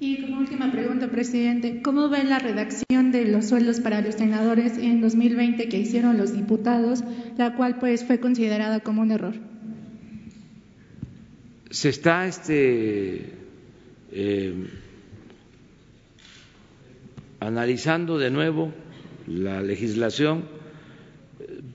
[0.00, 4.78] Y como última pregunta, presidente, ¿cómo ve la redacción de los sueldos para los senadores
[4.78, 7.04] en 2020 que hicieron los diputados,
[7.36, 9.34] la cual pues fue considerada como un error?
[11.68, 13.34] Se está este,
[14.12, 14.54] eh,
[17.38, 18.72] analizando de nuevo
[19.30, 20.44] la legislación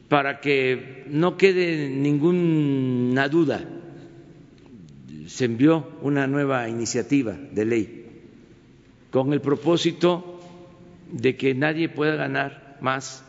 [0.10, 3.64] para que no quede ninguna duda.
[5.28, 8.06] Se envió una nueva iniciativa de ley
[9.10, 10.40] con el propósito
[11.12, 13.24] de que nadie pueda ganar más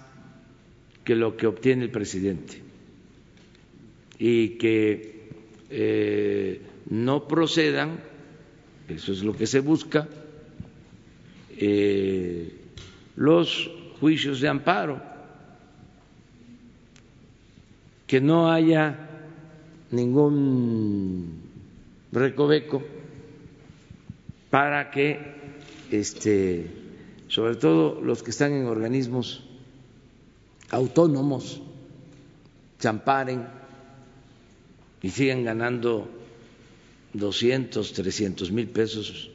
[1.04, 2.60] que lo que obtiene el presidente
[4.18, 5.28] y que
[5.70, 6.60] eh,
[6.90, 8.00] no procedan,
[8.88, 10.08] eso es lo que se busca,
[11.58, 12.52] eh,
[13.16, 13.70] los
[14.00, 15.00] juicios de amparo,
[18.06, 18.98] que no haya
[19.90, 21.40] ningún
[22.12, 22.82] recoveco
[24.50, 25.18] para que,
[25.90, 26.70] este,
[27.28, 29.44] sobre todo los que están en organismos
[30.70, 31.60] autónomos,
[32.78, 33.46] se amparen
[35.02, 36.08] y sigan ganando
[37.12, 39.30] 200, 300 mil pesos,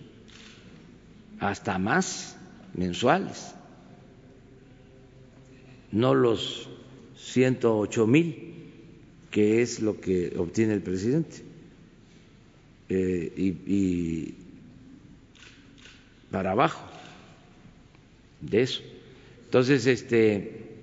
[1.39, 2.38] hasta más
[2.74, 3.53] mensuales,
[5.91, 6.69] no los
[7.17, 8.51] 108 mil
[9.31, 11.37] que es lo que obtiene el presidente.
[12.89, 13.31] Eh,
[13.65, 14.33] y,
[16.29, 16.81] para abajo
[18.41, 18.81] de eso.
[19.45, 20.79] Entonces, este,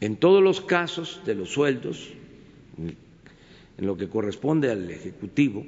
[0.00, 2.08] en todos los casos de los sueldos,
[2.78, 5.64] en lo que corresponde al Ejecutivo,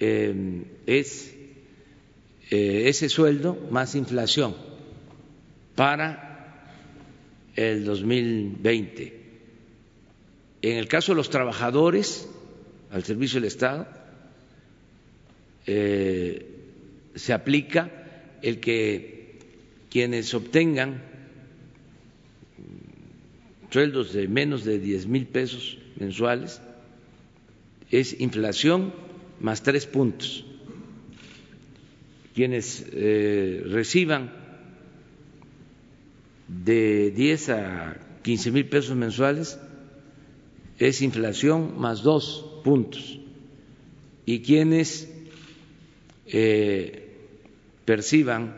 [0.00, 1.34] eh, es
[2.50, 4.67] eh, ese sueldo más inflación
[5.78, 6.74] para
[7.54, 9.20] el 2020.
[10.60, 12.28] En el caso de los trabajadores
[12.90, 13.86] al servicio del Estado,
[15.66, 16.46] eh,
[17.14, 17.92] se aplica
[18.42, 19.38] el que
[19.88, 21.00] quienes obtengan
[23.70, 26.60] sueldos de menos de 10 mil pesos mensuales
[27.92, 28.92] es inflación
[29.38, 30.44] más tres puntos.
[32.34, 34.37] Quienes eh, reciban
[36.48, 39.58] de 10 a 15 mil pesos mensuales
[40.78, 43.18] es inflación más dos puntos.
[44.24, 45.12] Y quienes
[46.26, 47.08] eh,
[47.84, 48.54] perciban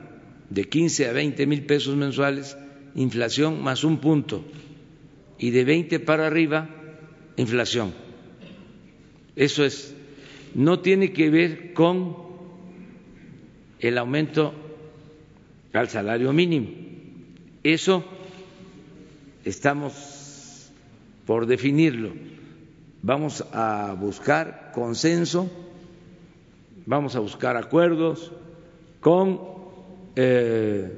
[0.51, 2.57] de 15 a 20 mil pesos mensuales,
[2.95, 4.45] inflación más un punto.
[5.39, 6.69] Y de 20 para arriba,
[7.37, 7.93] inflación.
[9.37, 9.95] Eso es,
[10.55, 12.17] no tiene que ver con
[13.79, 14.53] el aumento
[15.73, 16.90] al salario mínimo.
[17.63, 18.05] Eso
[19.45, 20.71] estamos
[21.27, 22.13] por definirlo.
[23.03, 25.51] Vamos a buscar consenso,
[26.87, 28.33] vamos a buscar acuerdos
[29.01, 29.41] con
[30.17, 30.91] eh,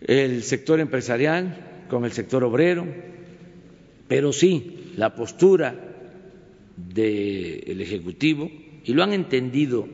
[0.00, 2.86] el sector empresarial, con el sector obrero,
[4.08, 5.74] pero sí la postura
[6.76, 8.50] del Ejecutivo,
[8.84, 9.86] y lo han entendido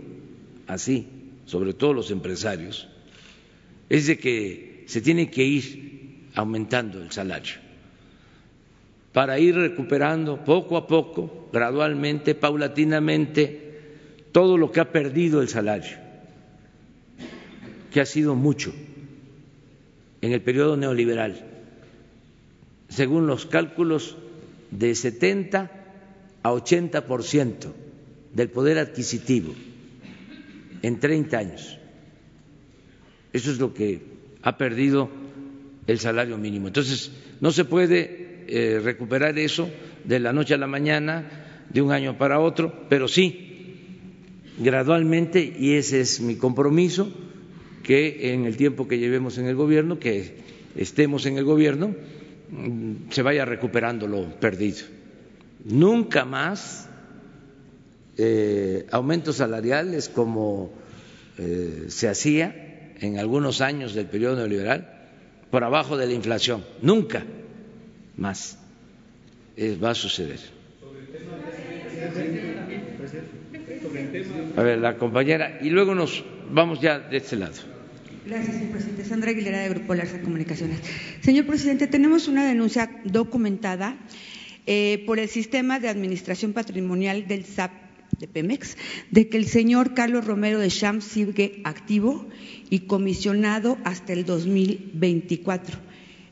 [0.66, 1.08] así,
[1.46, 2.88] sobre todo los empresarios,
[3.88, 7.66] es de que se tiene que ir aumentando el salario
[9.16, 13.80] para ir recuperando poco a poco, gradualmente, paulatinamente,
[14.30, 15.96] todo lo que ha perdido el salario,
[17.90, 18.74] que ha sido mucho
[20.20, 21.46] en el periodo neoliberal,
[22.90, 24.18] según los cálculos
[24.70, 25.70] de 70
[26.42, 27.74] a 80 por ciento
[28.34, 29.54] del poder adquisitivo
[30.82, 31.78] en 30 años.
[33.36, 34.00] Eso es lo que
[34.40, 35.10] ha perdido
[35.86, 36.68] el salario mínimo.
[36.68, 37.12] Entonces,
[37.42, 39.68] no se puede eh, recuperar eso
[40.04, 43.92] de la noche a la mañana, de un año para otro, pero sí,
[44.58, 47.12] gradualmente, y ese es mi compromiso,
[47.82, 50.36] que en el tiempo que llevemos en el gobierno, que
[50.74, 51.94] estemos en el gobierno,
[52.50, 54.86] mm, se vaya recuperando lo perdido.
[55.62, 56.88] Nunca más
[58.16, 60.72] eh, aumentos salariales como
[61.36, 62.62] eh, se hacía
[63.00, 64.92] en algunos años del periodo neoliberal
[65.50, 66.64] por abajo de la inflación.
[66.82, 67.24] Nunca
[68.16, 68.58] más
[69.82, 70.40] va a suceder.
[74.56, 77.54] A ver, la compañera, y luego nos vamos ya de este lado.
[78.26, 79.04] Gracias, señor presidente.
[79.04, 80.80] Sandra Aguilera, de Grupo Larsa Comunicaciones.
[81.20, 83.96] Señor presidente, tenemos una denuncia documentada
[84.66, 87.70] eh, por el sistema de administración patrimonial del SAP
[88.18, 88.76] de Pemex
[89.10, 92.26] de que el señor Carlos Romero de Champs sigue activo
[92.70, 95.86] y comisionado hasta el 2024.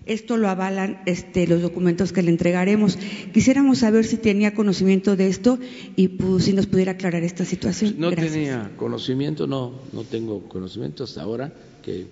[0.07, 2.99] Esto lo avalan este, los documentos que le entregaremos.
[3.33, 5.59] Quisiéramos saber si tenía conocimiento de esto
[5.97, 7.95] y pues, si nos pudiera aclarar esta situación.
[7.99, 12.07] No tenía conocimiento, no, no tengo conocimiento hasta ahora que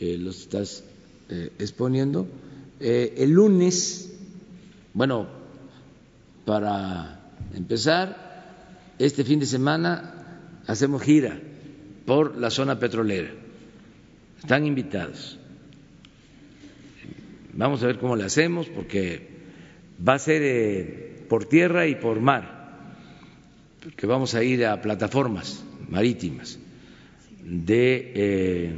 [0.00, 0.84] eh, los estás
[1.28, 2.28] eh, exponiendo.
[2.78, 4.12] Eh, el lunes,
[4.94, 5.26] bueno,
[6.44, 8.25] para empezar,
[8.98, 11.40] este fin de semana hacemos gira
[12.04, 13.30] por la zona petrolera.
[14.38, 15.38] Están invitados
[17.56, 19.28] Vamos a ver cómo le hacemos porque
[20.06, 22.92] va a ser eh, por tierra y por mar,
[23.82, 26.58] porque vamos a ir a plataformas marítimas
[27.42, 28.74] de eh,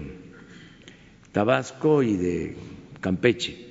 [1.32, 2.56] Tabasco y de
[3.00, 3.66] Campeche.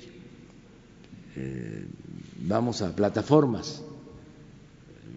[1.37, 1.85] Eh,
[2.41, 3.81] vamos a plataformas,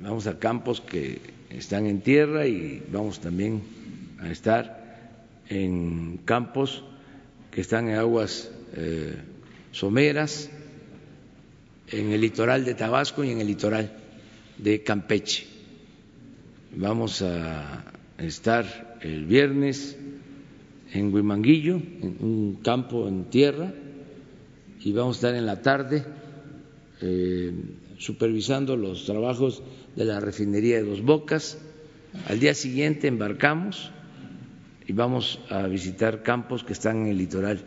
[0.02, 1.20] vamos a campos que
[1.50, 3.62] están en tierra y vamos también
[4.18, 4.80] a estar
[5.48, 6.84] en campos
[7.50, 9.16] que están en aguas eh,
[9.72, 10.50] someras,
[11.88, 13.92] en el litoral de Tabasco y en el litoral
[14.58, 15.46] de Campeche.
[16.76, 17.84] Vamos a
[18.18, 19.96] estar el viernes
[20.92, 23.72] en Huimanguillo, en un campo en tierra,
[24.80, 26.04] y vamos a estar en la tarde
[27.00, 27.52] eh,
[28.00, 29.62] supervisando los trabajos
[29.94, 31.58] de la refinería de Dos Bocas.
[32.28, 33.92] Al día siguiente embarcamos
[34.86, 37.60] y vamos a visitar campos que están en el litoral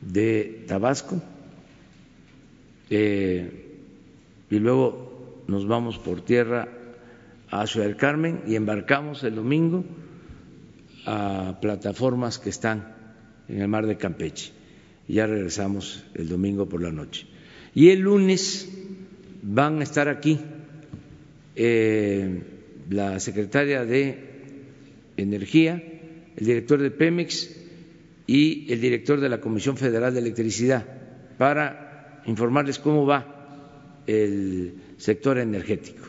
[0.00, 1.20] de Tabasco.
[2.90, 3.80] Eh,
[4.50, 6.68] y luego nos vamos por tierra
[7.50, 9.84] a Ciudad del Carmen y embarcamos el domingo
[11.06, 12.94] a plataformas que están
[13.48, 14.52] en el mar de Campeche.
[15.08, 17.26] Y ya regresamos el domingo por la noche.
[17.74, 18.83] Y el lunes
[19.46, 20.40] van a estar aquí
[21.54, 22.42] eh,
[22.90, 24.32] la secretaria de
[25.16, 25.80] Energía,
[26.36, 27.50] el director de Pemex
[28.26, 30.84] y el director de la Comisión Federal de Electricidad
[31.38, 36.04] para informarles cómo va el sector energético.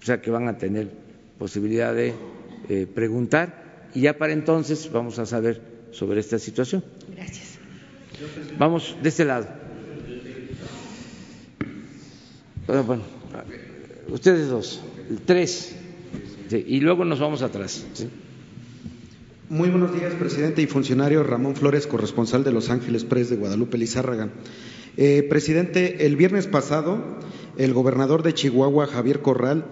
[0.00, 0.88] O sea que van a tener
[1.38, 2.14] posibilidad de
[2.68, 5.60] eh, preguntar y ya para entonces vamos a saber
[5.92, 6.82] sobre esta situación.
[7.14, 7.58] Gracias.
[8.58, 9.59] Vamos de este lado.
[12.70, 13.02] Bueno,
[14.10, 14.80] ustedes dos,
[15.24, 15.74] tres,
[16.52, 17.84] y luego nos vamos atrás.
[19.48, 23.76] Muy buenos días, presidente y funcionario Ramón Flores, corresponsal de Los Ángeles Press de Guadalupe
[23.76, 24.28] Lizárraga.
[24.96, 27.02] Eh, presidente, el viernes pasado,
[27.58, 29.64] el gobernador de Chihuahua, Javier Corral,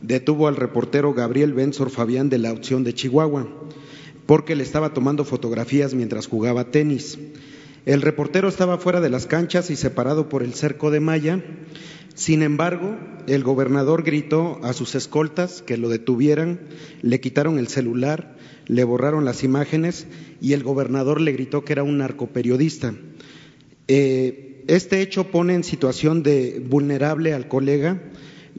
[0.00, 3.46] detuvo al reportero Gabriel Benzor Fabián de la opción de Chihuahua,
[4.24, 7.18] porque le estaba tomando fotografías mientras jugaba tenis.
[7.84, 11.40] El reportero estaba fuera de las canchas y separado por el cerco de malla.
[12.16, 12.96] Sin embargo,
[13.26, 16.60] el gobernador gritó a sus escoltas que lo detuvieran,
[17.02, 20.06] le quitaron el celular, le borraron las imágenes
[20.40, 22.94] y el gobernador le gritó que era un narcoperiodista.
[23.86, 28.00] Eh, este hecho pone en situación de vulnerable al colega,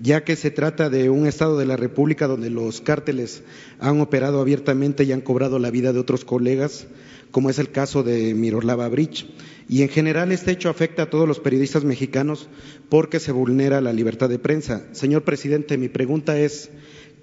[0.01, 3.43] ya que se trata de un estado de la República donde los cárteles
[3.79, 6.87] han operado abiertamente y han cobrado la vida de otros colegas,
[7.31, 9.27] como es el caso de Miroslava Bridge.
[9.67, 12.47] Y en general este hecho afecta a todos los periodistas mexicanos
[12.89, 14.85] porque se vulnera la libertad de prensa.
[14.91, 16.69] Señor presidente, mi pregunta es,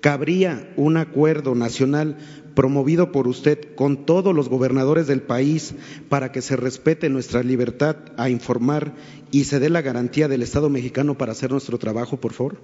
[0.00, 2.18] ¿cabría un acuerdo nacional
[2.54, 5.74] promovido por usted con todos los gobernadores del país
[6.08, 8.94] para que se respete nuestra libertad a informar
[9.30, 12.56] y se dé la garantía del Estado mexicano para hacer nuestro trabajo, por favor?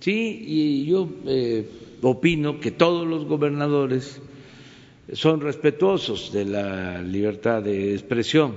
[0.00, 1.68] Sí, y yo eh,
[2.02, 4.20] opino que todos los gobernadores
[5.12, 8.54] son respetuosos de la libertad de expresión.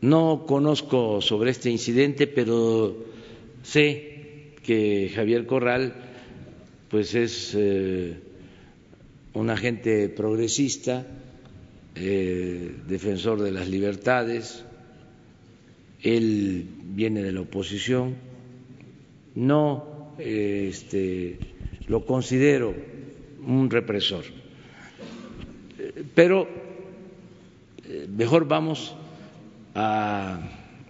[0.00, 2.96] No conozco sobre este incidente, pero
[3.62, 5.94] sé que Javier Corral
[6.90, 8.16] pues es eh,
[9.36, 11.06] un agente progresista,
[11.94, 14.64] eh, defensor de las libertades,
[16.02, 18.16] él viene de la oposición,
[19.34, 21.38] no eh, este,
[21.86, 22.74] lo considero
[23.46, 24.24] un represor,
[26.14, 26.48] pero
[27.84, 28.96] eh, mejor vamos
[29.74, 30.40] a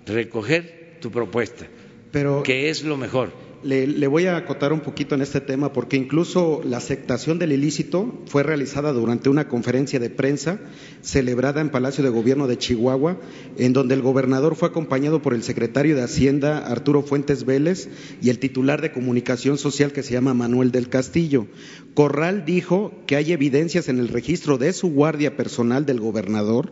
[0.07, 1.66] recoger tu propuesta,
[2.12, 3.45] Pero que es lo mejor.
[3.67, 8.23] Le, voy a acotar un poquito en este tema porque incluso la aceptación del ilícito
[8.27, 10.61] fue realizada durante una conferencia de prensa
[11.01, 13.19] celebrada en Palacio de Gobierno de Chihuahua,
[13.59, 17.89] en donde el gobernador fue acompañado por el secretario de Hacienda Arturo Fuentes Vélez
[18.23, 21.49] y el titular de comunicación social que se llama Manuel del Castillo.
[21.95, 26.71] Corral dijo que hay evidencias en el registro de su guardia personal del gobernador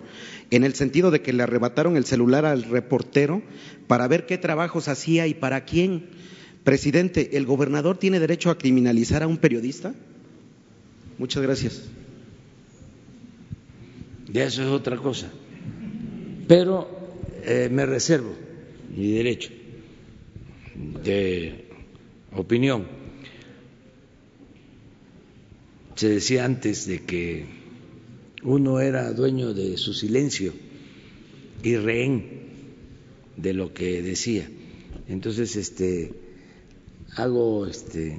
[0.52, 3.42] en el sentido de que le arrebataron el celular al reportero
[3.88, 6.06] para ver qué trabajos hacía y para quién.
[6.64, 9.94] Presidente, ¿el gobernador tiene derecho a criminalizar a un periodista?
[11.18, 11.82] Muchas gracias.
[14.32, 15.30] Ya eso es otra cosa.
[16.48, 16.88] Pero
[17.44, 18.34] eh, me reservo
[18.96, 19.50] mi derecho
[21.04, 21.66] de
[22.34, 22.86] opinión.
[25.96, 27.44] Se decía antes de que
[28.42, 30.54] uno era dueño de su silencio
[31.62, 32.40] y rehén
[33.36, 34.48] de lo que decía.
[35.08, 36.23] Entonces, este
[37.16, 38.18] hago este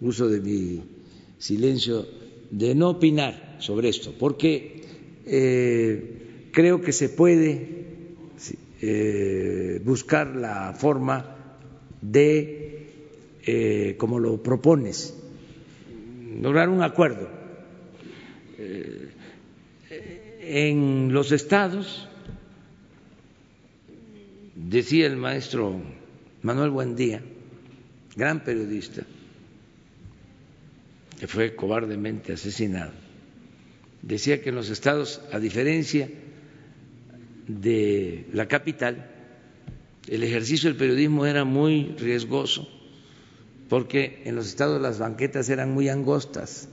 [0.00, 0.82] uso de mi
[1.38, 2.06] silencio
[2.50, 4.82] de no opinar sobre esto, porque
[5.26, 7.84] eh, creo que se puede
[8.80, 11.36] eh, buscar la forma
[12.00, 12.88] de,
[13.46, 15.14] eh, como lo propones,
[16.40, 17.42] lograr un acuerdo.
[20.44, 22.08] en los estados,
[24.54, 25.80] decía el maestro
[26.42, 27.22] Manuel Buendía,
[28.16, 29.02] gran periodista,
[31.18, 32.92] que fue cobardemente asesinado
[34.02, 36.10] decía que en los estados, a diferencia
[37.46, 39.08] de la capital,
[40.08, 42.68] el ejercicio del periodismo era muy riesgoso
[43.68, 46.68] porque en los estados las banquetas eran muy angostas.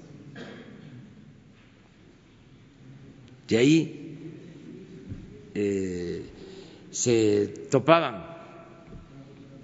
[3.47, 4.17] Y ahí
[5.55, 6.23] eh,
[6.91, 8.28] se topaban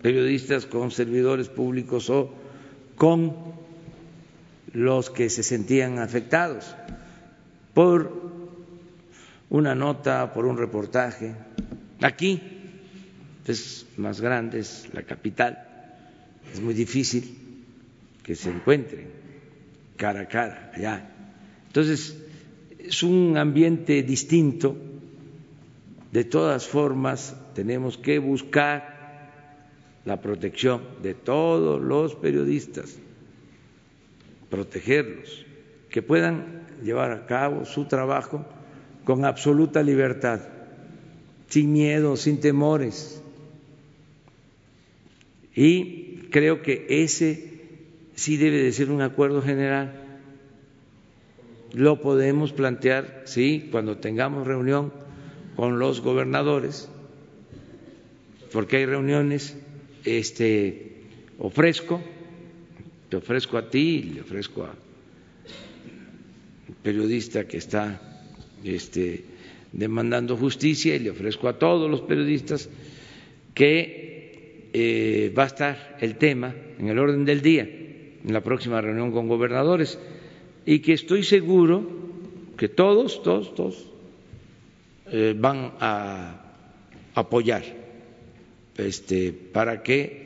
[0.05, 2.29] periodistas con servidores públicos o
[2.95, 3.33] con
[4.71, 6.75] los que se sentían afectados
[7.73, 8.13] por
[9.49, 11.33] una nota, por un reportaje.
[12.01, 12.39] Aquí
[13.47, 15.65] es más grande, es la capital,
[16.53, 17.35] es muy difícil
[18.21, 19.07] que se encuentren
[19.97, 21.09] cara a cara allá.
[21.65, 22.15] Entonces,
[22.77, 24.77] es un ambiente distinto.
[26.11, 28.94] De todas formas, tenemos que buscar
[30.05, 32.97] la protección de todos los periodistas,
[34.49, 35.45] protegerlos,
[35.89, 38.45] que puedan llevar a cabo su trabajo
[39.03, 40.41] con absoluta libertad,
[41.47, 43.21] sin miedo, sin temores.
[45.55, 47.51] Y creo que ese
[48.15, 50.05] sí debe de ser un acuerdo general
[51.75, 54.93] lo podemos plantear, sí, cuando tengamos reunión
[55.57, 56.89] con los gobernadores,
[58.53, 59.57] porque hay reuniones,
[60.05, 60.91] este,
[61.39, 62.01] ofrezco,
[63.09, 64.73] te ofrezco a ti, le ofrezco a
[66.81, 67.99] periodista que está
[68.63, 69.23] este,
[69.71, 72.69] demandando justicia y le ofrezco a todos los periodistas
[73.53, 78.81] que eh, va a estar el tema en el orden del día en la próxima
[78.81, 79.99] reunión con gobernadores.
[80.65, 81.87] Y que estoy seguro
[82.57, 83.85] que todos, todos, todos
[85.11, 86.41] eh, van a
[87.13, 87.84] apoyar
[88.77, 90.25] este, para que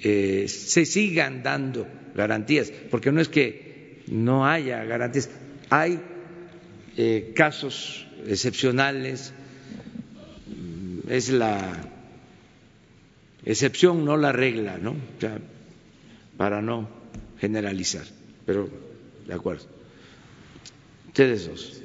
[0.00, 5.30] eh, se sigan dando garantías, porque no es que no haya garantías,
[5.70, 6.00] hay
[6.96, 9.32] eh, casos excepcionales,
[11.08, 11.90] es la
[13.44, 14.96] excepción, no la regla, ¿no?
[16.36, 16.88] para no
[17.40, 18.04] generalizar,
[18.46, 18.68] pero
[19.26, 19.64] de acuerdo.
[21.08, 21.80] Ustedes dos.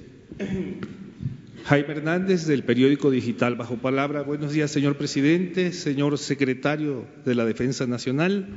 [1.65, 4.23] Jaime Hernández, del periódico digital Bajo Palabra.
[4.23, 8.47] Buenos días, señor presidente, señor secretario de la Defensa Nacional.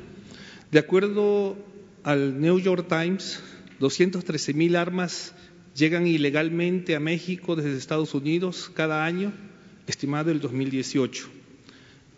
[0.70, 1.56] De acuerdo
[2.04, 3.42] al New York Times,
[3.80, 5.34] 213 mil armas
[5.74, 9.32] llegan ilegalmente a México desde Estados Unidos cada año,
[9.86, 11.28] estimado el 2018.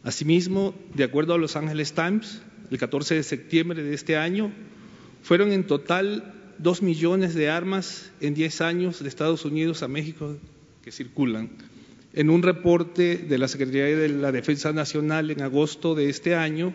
[0.02, 4.52] Asimismo, de acuerdo a Los Angeles Times, el 14 de septiembre de este año,
[5.22, 10.36] fueron en total dos millones de armas en diez años de Estados Unidos a México
[10.84, 11.48] que circulan.
[12.12, 16.74] En un reporte de la Secretaría de la Defensa Nacional en agosto de este año,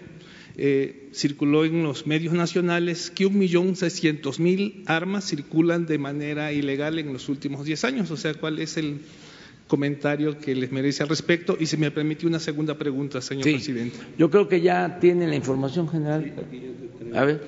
[0.57, 6.51] eh, circuló en los medios nacionales que un millón seiscientos mil armas circulan de manera
[6.51, 8.09] ilegal en los últimos diez años.
[8.11, 8.99] O sea, ¿cuál es el
[9.67, 11.55] comentario que les merece al respecto?
[11.57, 13.97] Y si me permite una segunda pregunta, señor presidente.
[14.17, 16.33] Yo creo que ya tiene la información general.
[17.13, 17.41] A ver.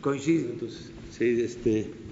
[0.00, 0.50] Coincide.
[0.50, 0.90] Entonces.
[1.16, 2.05] Sí, este.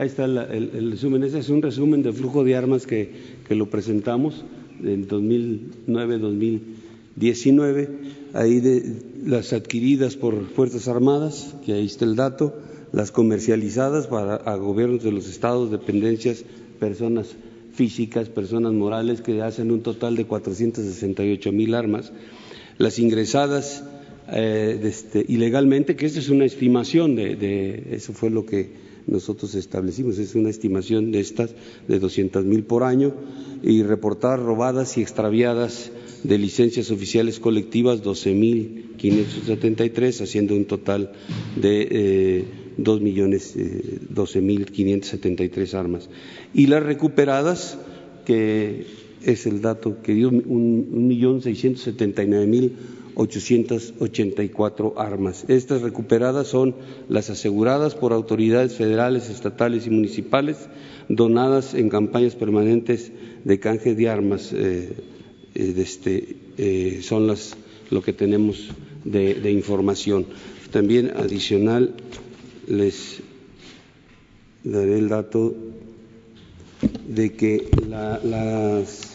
[0.00, 1.22] Ahí está el, resumen.
[1.24, 3.10] Ese es un resumen del flujo de armas que,
[3.46, 4.46] que lo presentamos
[4.82, 7.88] en 2009-2019.
[8.32, 8.96] Ahí de,
[9.26, 12.56] las adquiridas por Fuerzas Armadas, que ahí está el dato,
[12.92, 16.46] las comercializadas para a gobiernos de los estados, dependencias,
[16.78, 17.36] personas
[17.74, 22.10] físicas, personas morales, que hacen un total de 468 mil armas.
[22.78, 23.84] Las ingresadas
[24.32, 30.18] eh, este, ilegalmente, que esta es una estimación de, eso fue lo que nosotros establecimos,
[30.18, 31.50] es una estimación de estas
[31.88, 33.14] de 200 mil por año
[33.62, 35.90] y reportar robadas y extraviadas
[36.22, 41.12] de licencias oficiales colectivas 12 mil 573, haciendo un total
[41.60, 42.44] de eh,
[42.76, 46.08] 2 millones eh, 12 mil 573 armas.
[46.52, 47.78] Y las recuperadas,
[48.26, 48.86] que
[49.22, 52.72] es el dato que dio un millón 679 mil
[53.14, 55.44] 884 armas.
[55.48, 56.74] Estas recuperadas son
[57.08, 60.56] las aseguradas por autoridades federales, estatales y municipales,
[61.08, 63.12] donadas en campañas permanentes
[63.44, 64.52] de canje de armas.
[64.52, 64.92] Eh,
[65.54, 67.56] eh, este, eh, son las,
[67.90, 68.68] lo que tenemos
[69.04, 70.26] de, información.
[70.70, 71.94] También adicional
[72.68, 73.20] les
[74.62, 75.54] daré el dato
[77.08, 77.68] de que
[78.24, 79.09] las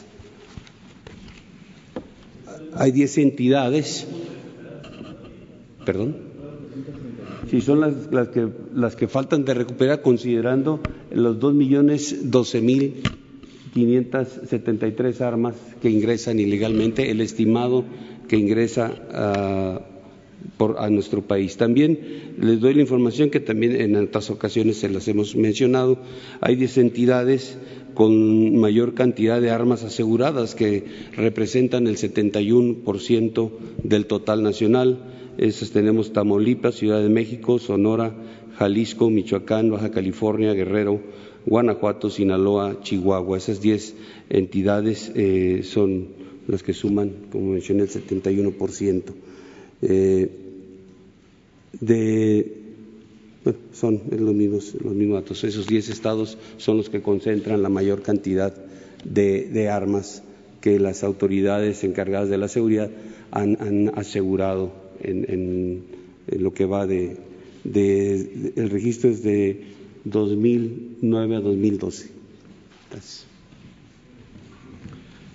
[2.76, 4.08] hay 10 entidades,
[5.86, 6.16] perdón,
[7.50, 10.80] si son las, que, las que faltan de recuperar considerando
[11.12, 12.94] los 2 millones 12 mil
[13.74, 17.84] 573 armas que ingresan ilegalmente, el estimado
[18.30, 18.92] que ingresa
[20.58, 21.58] por, a nuestro país.
[21.58, 22.00] También
[22.40, 25.98] les doy la información que también en otras ocasiones se las hemos mencionado.
[26.40, 27.58] Hay 10 entidades
[27.96, 30.84] con mayor cantidad de armas aseguradas que
[31.16, 33.52] representan el 71%
[33.84, 35.00] del total nacional.
[35.38, 38.14] Esas tenemos Tamaulipas, Ciudad de México, Sonora,
[38.58, 41.02] Jalisco, Michoacán, Baja California, Guerrero,
[41.46, 43.38] Guanajuato, Sinaloa, Chihuahua.
[43.38, 43.96] Esas 10
[44.30, 46.10] entidades eh, son
[46.48, 49.04] las que suman, como mencioné, el 71%.
[49.82, 50.30] Eh,
[51.80, 52.65] de,
[53.74, 55.44] son los mismos, los mismos datos.
[55.44, 58.54] Esos 10 estados son los que concentran la mayor cantidad
[59.04, 60.24] de, armas
[60.62, 62.90] que las autoridades encargadas de la seguridad
[63.32, 65.84] han, asegurado en,
[66.28, 67.18] lo que va de,
[67.64, 69.64] el registro es de
[70.06, 72.10] 2009 a 2012.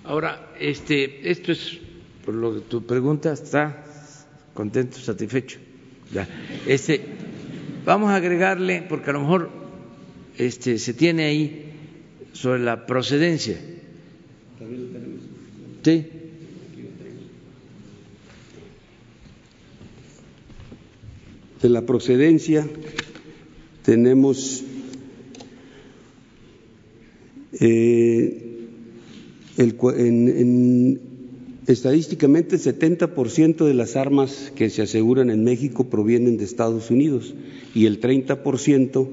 [0.03, 1.79] Ahora, este, esto es
[2.25, 3.83] por lo que tu pregunta está
[4.53, 5.59] contento, satisfecho.
[6.11, 6.27] Ya.
[6.67, 7.10] Este,
[7.85, 9.49] vamos a agregarle, porque a lo mejor
[10.37, 11.65] este, se tiene ahí
[12.33, 13.57] sobre la procedencia.
[15.83, 16.07] Sí.
[21.61, 22.67] De la procedencia
[23.83, 24.63] tenemos
[27.59, 28.57] eh,
[29.57, 31.01] el, en,
[31.71, 37.33] Estadísticamente, el 70% de las armas que se aseguran en México provienen de Estados Unidos
[37.73, 39.07] y el 30%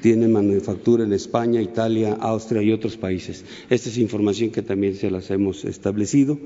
[0.00, 3.44] tiene manufactura en España, Italia, Austria y otros países.
[3.68, 6.38] Esta es información que también se las hemos establecido.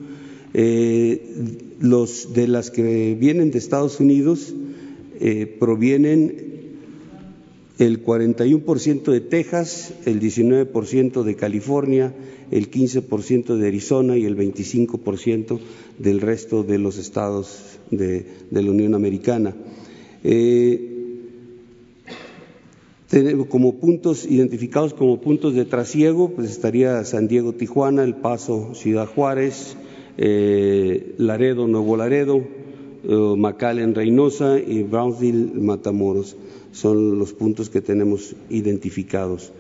[0.55, 1.21] Eh,
[1.81, 4.55] los de las que vienen de Estados Unidos
[5.21, 6.58] eh, provienen
[7.79, 12.13] el 41% de Texas, el 19% de California,
[12.51, 15.61] el 15% de Arizona y el 25%
[15.99, 19.55] del resto de los estados de, la Unión Americana.
[20.25, 20.95] Eh,
[23.49, 29.07] como puntos identificados como puntos de trasiego, pues estaría San Diego, Tijuana, El Paso, Ciudad
[29.07, 29.77] Juárez,
[30.19, 32.39] eh, Laredo, Nuevo Laredo,
[33.05, 36.37] eh, McAllen, Reynosa y Brownsville, Matamoros.
[36.73, 39.53] Son los puntos que tenemos identificados.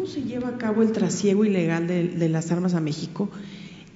[0.08, 3.28] se lleva a cabo el trasiego ilegal de, las armas a México?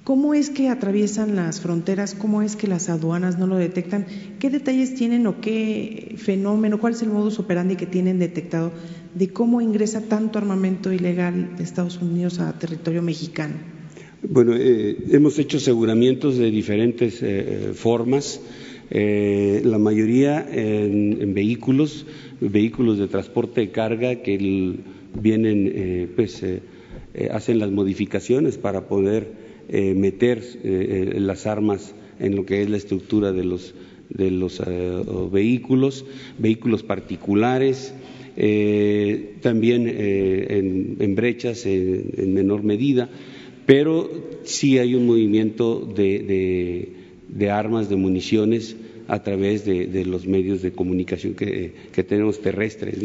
[0.03, 2.13] ¿Cómo es que atraviesan las fronteras?
[2.13, 4.05] ¿Cómo es que las aduanas no lo detectan?
[4.37, 8.71] ¿Qué detalles tienen o qué fenómeno, cuál es el modus operandi que tienen detectado
[9.15, 13.72] de cómo ingresa tanto armamento ilegal de Estados Unidos a territorio mexicano?
[14.29, 18.39] Bueno, eh, hemos hecho aseguramientos de diferentes eh, formas,
[18.89, 22.05] eh, la mayoría en, vehículos,
[22.39, 24.79] vehículos de transporte de carga que el
[25.19, 26.61] vienen, eh, pues, eh,
[27.31, 30.43] hacen las modificaciones para poder meter
[31.15, 33.73] las armas en lo que es la estructura de los,
[34.09, 34.61] de los
[35.31, 36.05] vehículos,
[36.37, 37.93] vehículos particulares,
[39.41, 43.09] también en, brechas en, menor medida,
[43.65, 44.09] pero
[44.43, 46.91] sí hay un movimiento de,
[47.49, 48.75] armas, de municiones
[49.07, 51.73] a través de, los medios de comunicación que,
[52.07, 52.99] tenemos terrestres.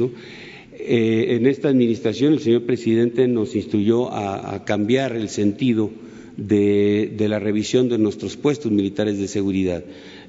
[0.80, 5.90] Eh, en esta administración el señor presidente nos instruyó a, cambiar el sentido
[6.36, 9.84] de, la revisión de nuestros puestos militares de seguridad.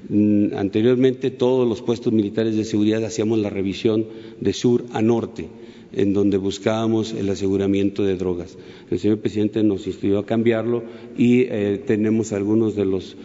[0.08, 4.06] Mm, anteriormente todos los puestos militares de seguridad hacíamos la revisión
[4.40, 5.48] de sur a norte
[5.92, 8.56] en donde buscábamos el aseguramiento de drogas.
[8.90, 10.84] El señor presidente nos instruyó a cambiarlo
[11.18, 13.16] y eh, tenemos algunos de los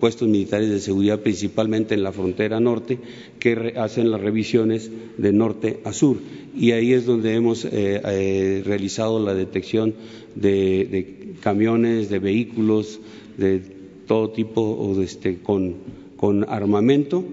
[0.00, 2.98] puestos militares de seguridad, principalmente en la frontera norte,
[3.38, 6.16] que hacen las revisiones de norte a sur.
[6.56, 9.94] Y ahí es donde hemos eh, eh, realizado la detección
[10.34, 13.00] de, camiones, de vehículos,
[13.36, 13.62] de
[14.06, 15.76] todo tipo o este, con,
[16.22, 17.24] con armamento,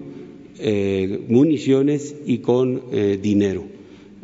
[1.28, 2.82] municiones y con
[3.22, 3.64] dinero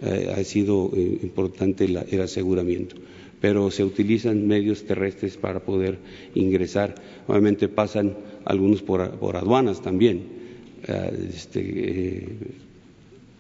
[0.03, 2.97] eh, ha sido eh, importante el aseguramiento.
[3.41, 5.99] Pero se utilizan medios terrestres para poder
[6.35, 6.95] ingresar.
[7.27, 8.15] Obviamente pasan
[8.45, 10.23] algunos por, aduanas también.
[10.87, 12.29] Eh, este,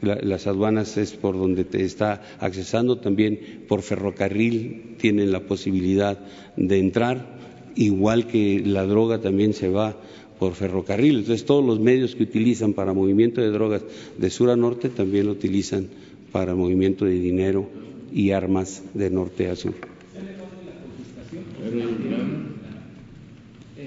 [0.00, 6.18] las aduanas es por donde te está accesando, también por ferrocarril tienen la posibilidad
[6.56, 7.36] de entrar
[7.74, 9.96] igual que la droga también se va
[10.38, 11.18] por ferrocarril.
[11.18, 13.82] Entonces, todos los medios que utilizan para movimiento de drogas
[14.16, 15.88] de sur a norte también lo utilizan
[16.32, 17.68] para movimiento de dinero
[18.12, 19.74] y armas de norte a sur.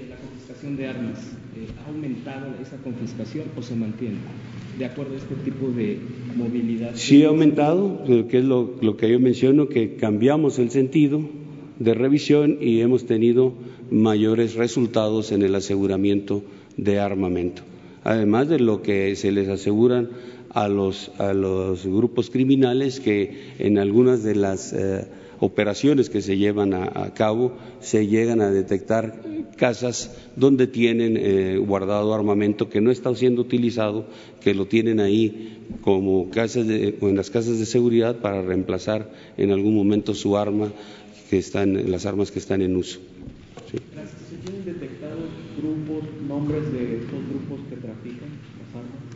[0.08, 1.18] La confiscación de armas,
[1.84, 4.16] ¿ha aumentado esa confiscación o se mantiene?
[4.78, 5.98] De acuerdo a este tipo de
[6.36, 6.94] movilidad.
[6.94, 11.22] Sí ha aumentado, que es lo, lo que yo menciono, que cambiamos el sentido
[11.78, 13.54] de revisión y hemos tenido
[13.90, 16.42] mayores resultados en el aseguramiento
[16.76, 17.62] de armamento,
[18.04, 20.10] además de lo que se les aseguran
[20.50, 25.06] a los, a los grupos criminales que en algunas de las eh,
[25.40, 29.22] operaciones que se llevan a, cabo se llegan a detectar
[29.56, 34.06] casas donde tienen eh, guardado armamento que no está siendo utilizado,
[34.42, 39.50] que lo tienen ahí como casas de, en las casas de seguridad para reemplazar en
[39.50, 40.72] algún momento su arma
[41.30, 43.00] que están, las armas que están en uso.
[43.70, 49.10] ¿Se tienen detectados grupos, nombres de estos grupos que trafican las armas?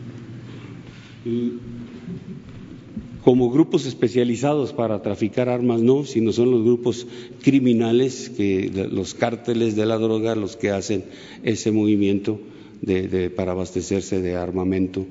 [3.24, 7.06] como grupos especializados para traficar armas no, sino son los grupos
[7.42, 11.06] criminales, que, los cárteles de la droga los que hacen
[11.42, 12.38] ese movimiento
[12.82, 15.06] de, para abastecerse de armamento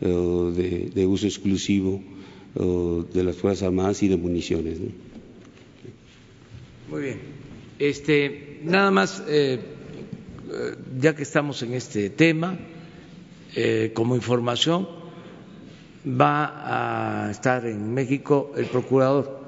[0.00, 2.00] de, de, uso exclusivo
[2.54, 4.78] de las Fuerzas Armadas y de municiones.
[6.88, 7.18] Muy bien.
[7.80, 9.60] Este, nada más, eh,
[10.98, 12.56] ya que estamos en este tema,
[13.54, 14.88] eh, como información,
[16.06, 19.40] va a estar en México el procurador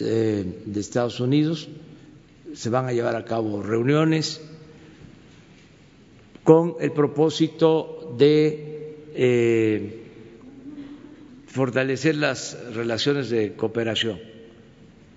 [0.00, 1.68] eh, de Estados Unidos,
[2.54, 4.40] se van a llevar a cabo reuniones
[6.44, 8.64] con el propósito de
[11.46, 14.18] fortalecer las relaciones de cooperación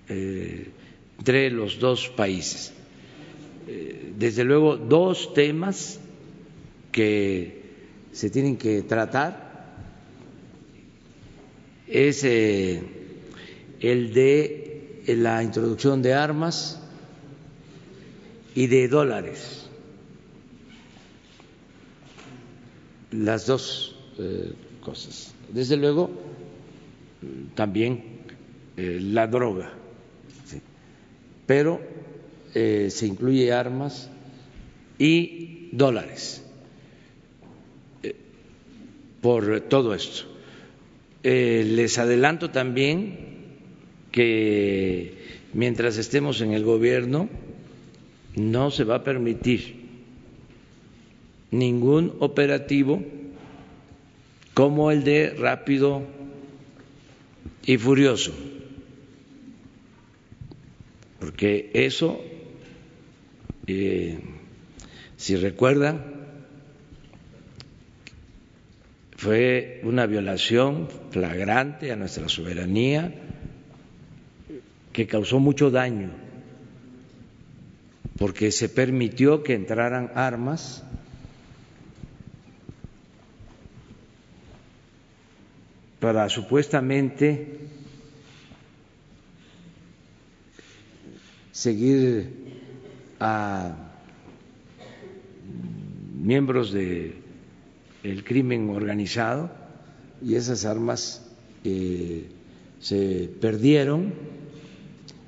[0.08, 2.72] entre los dos países.
[3.66, 6.00] Eh, desde luego, dos temas
[6.90, 7.62] que
[8.12, 9.52] se tienen que tratar
[11.86, 12.82] es eh,
[13.80, 16.80] el de la introducción de armas
[18.54, 19.66] y de dólares.
[23.10, 24.52] Las dos eh,
[24.82, 25.34] cosas.
[25.52, 26.10] Desde luego,
[27.54, 28.20] también
[28.76, 29.72] la droga
[31.46, 31.80] pero
[32.54, 34.10] eh, se incluye armas
[34.98, 36.44] y dólares
[38.02, 38.14] eh,
[39.20, 40.24] por todo esto.
[41.22, 43.18] Eh, les adelanto también
[44.10, 45.14] que
[45.54, 47.28] mientras estemos en el gobierno
[48.34, 49.82] no se va a permitir
[51.50, 53.02] ningún operativo
[54.54, 56.02] como el de rápido
[57.64, 58.32] y furioso
[61.22, 62.20] porque eso,
[63.66, 64.18] eh,
[65.16, 66.22] si recuerdan,
[69.16, 73.14] fue una violación flagrante a nuestra soberanía
[74.92, 76.10] que causó mucho daño,
[78.18, 80.82] porque se permitió que entraran armas
[86.00, 87.60] para supuestamente
[91.52, 92.41] seguir
[93.22, 93.76] a
[96.20, 97.14] miembros del
[98.02, 99.48] el crimen organizado
[100.20, 101.24] y esas armas
[101.62, 102.26] eh,
[102.80, 104.12] se perdieron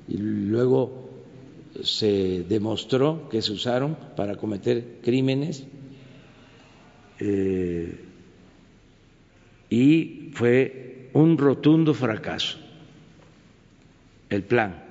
[0.09, 1.09] y luego
[1.83, 5.65] se demostró que se usaron para cometer crímenes
[7.19, 7.97] eh,
[9.69, 12.57] y fue un rotundo fracaso
[14.29, 14.84] el plan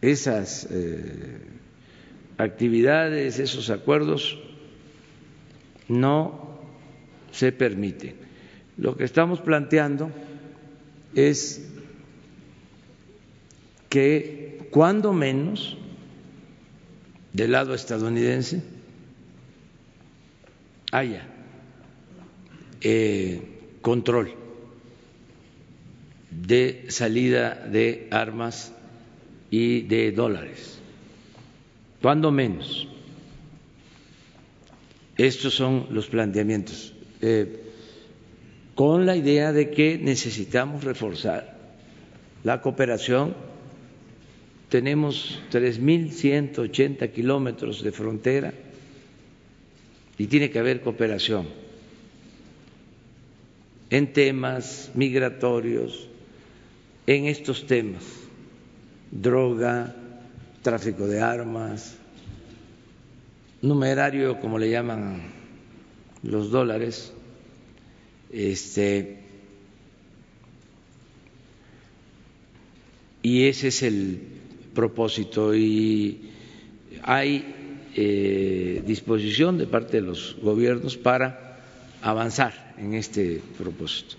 [0.00, 1.40] esas eh,
[2.36, 4.38] actividades, esos acuerdos
[5.88, 6.58] no
[7.32, 8.14] se permiten.
[8.76, 10.10] Lo que estamos planteando
[11.14, 11.68] es
[13.88, 15.76] que cuando menos
[17.32, 18.62] del lado estadounidense
[20.92, 21.26] haya
[22.80, 23.42] eh,
[23.80, 24.34] control
[26.30, 28.72] de salida de armas
[29.50, 30.78] y de dólares,
[32.02, 32.86] cuando menos.
[35.16, 37.64] Estos son los planteamientos, eh,
[38.74, 41.58] con la idea de que necesitamos reforzar
[42.44, 43.34] la cooperación.
[44.68, 48.54] Tenemos 3.180 kilómetros de frontera
[50.18, 51.48] y tiene que haber cooperación
[53.90, 56.08] en temas migratorios,
[57.06, 58.27] en estos temas
[59.10, 59.94] droga,
[60.62, 61.96] tráfico de armas,
[63.62, 65.22] numerario, como le llaman
[66.22, 67.12] los dólares,
[68.30, 69.18] este,
[73.22, 74.20] y ese es el
[74.74, 76.30] propósito y
[77.02, 77.54] hay
[77.96, 81.58] eh, disposición de parte de los gobiernos para
[82.02, 84.16] avanzar en este propósito.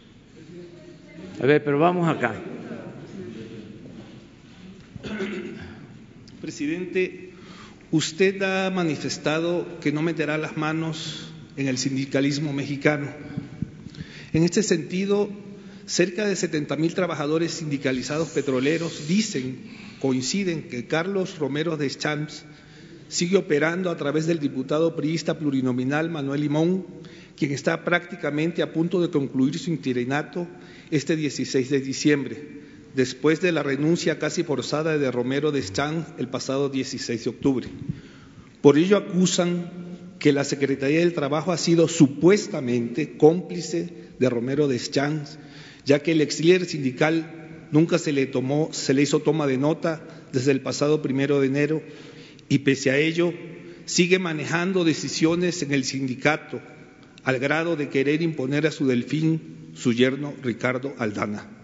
[1.41, 2.35] A ver, pero vamos acá.
[6.49, 7.29] Presidente,
[7.91, 13.07] usted ha manifestado que no meterá las manos en el sindicalismo mexicano.
[14.33, 15.29] En este sentido,
[15.85, 19.59] cerca de 70 mil trabajadores sindicalizados petroleros dicen,
[19.99, 22.45] coinciden que Carlos Romero de Champs
[23.09, 26.83] sigue operando a través del diputado priista plurinominal Manuel Limón,
[27.37, 30.47] quien está prácticamente a punto de concluir su interinato
[30.89, 32.68] este 16 de diciembre
[32.99, 35.63] después de la renuncia casi forzada de Romero de
[36.17, 37.67] el pasado 16 de octubre.
[38.61, 39.71] Por ello acusan
[40.19, 44.77] que la Secretaría del Trabajo ha sido supuestamente cómplice de Romero de
[45.85, 49.57] ya que el ex líder sindical nunca se le tomó, se le hizo toma de
[49.57, 51.81] nota desde el pasado primero de enero
[52.49, 53.33] y pese a ello
[53.85, 56.59] sigue manejando decisiones en el sindicato
[57.23, 61.58] al grado de querer imponer a su delfín su yerno Ricardo Aldana.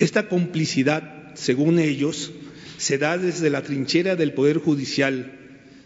[0.00, 2.32] Esta complicidad, según ellos,
[2.78, 5.38] se da desde la trinchera del Poder Judicial.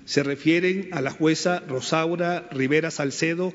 [0.04, 3.52] Se refieren a la jueza Rosaura Rivera Salcedo,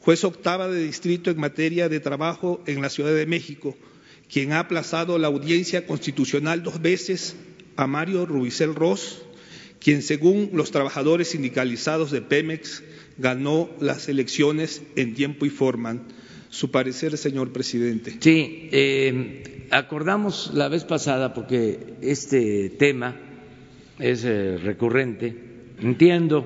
[0.00, 3.76] juez octava de distrito en materia de trabajo en la Ciudad de México,
[4.28, 7.36] quien ha aplazado la audiencia constitucional dos veces
[7.76, 9.22] a Mario Rubicel Ross,
[9.78, 12.82] quien según los trabajadores sindicalizados de Pemex
[13.18, 16.02] ganó las elecciones en tiempo y forma.
[16.50, 18.16] Su parecer, señor presidente.
[18.20, 23.16] Sí, eh, acordamos la vez pasada, porque este tema
[23.98, 25.34] es eh, recurrente,
[25.80, 26.44] entiendo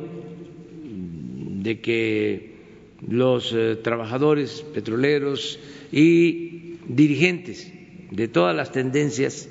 [0.84, 2.56] de que
[3.08, 5.58] los eh, trabajadores petroleros
[5.90, 7.72] y dirigentes
[8.12, 9.48] de todas las tendencias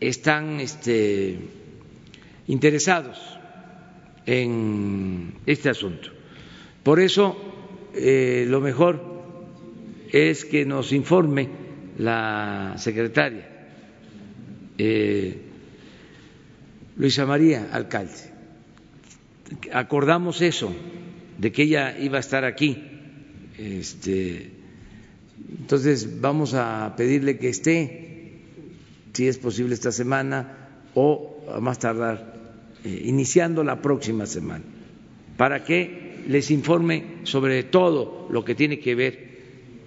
[0.00, 1.38] están este,
[2.48, 3.16] interesados
[4.26, 6.10] en este asunto.
[6.82, 7.36] Por eso,
[7.94, 9.00] lo mejor
[10.12, 11.65] es que nos informe
[11.98, 13.56] la secretaria
[14.78, 15.42] eh,
[16.96, 18.34] Luisa María Alcalde.
[19.72, 20.74] Acordamos eso,
[21.38, 22.82] de que ella iba a estar aquí.
[23.58, 24.50] Este,
[25.58, 28.40] entonces vamos a pedirle que esté,
[29.12, 32.34] si es posible esta semana o a más tardar,
[32.84, 34.64] eh, iniciando la próxima semana,
[35.36, 39.26] para que les informe sobre todo lo que tiene que ver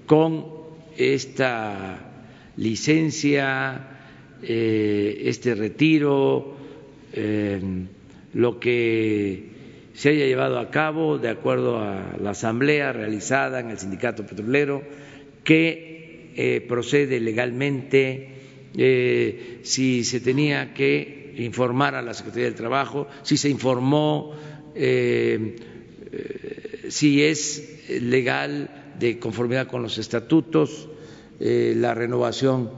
[0.05, 0.58] con
[0.99, 1.97] esta
[2.57, 3.87] licencia,
[4.43, 6.57] eh, este retiro,
[7.13, 7.61] eh,
[8.33, 9.45] lo que
[9.93, 14.83] se haya llevado a cabo de acuerdo a la asamblea realizada en el sindicato petrolero,
[15.43, 18.35] que eh, procede legalmente,
[19.63, 24.35] si se tenía que informar a la Secretaría del Trabajo, si se informó,
[26.87, 28.69] si es legal
[28.99, 30.88] de conformidad con los estatutos,
[31.39, 32.69] eh, la renovación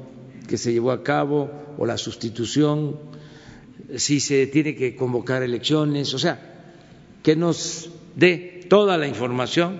[0.47, 2.99] que se llevó a cabo o la sustitución,
[3.95, 6.39] si se tiene que convocar elecciones, o sea,
[7.23, 9.79] que nos dé toda la información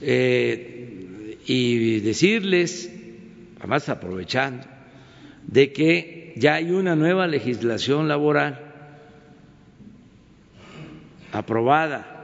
[0.00, 2.90] eh, y decirles,
[3.58, 4.66] además aprovechando,
[5.46, 8.60] de que ya hay una nueva legislación laboral
[11.32, 12.15] aprobada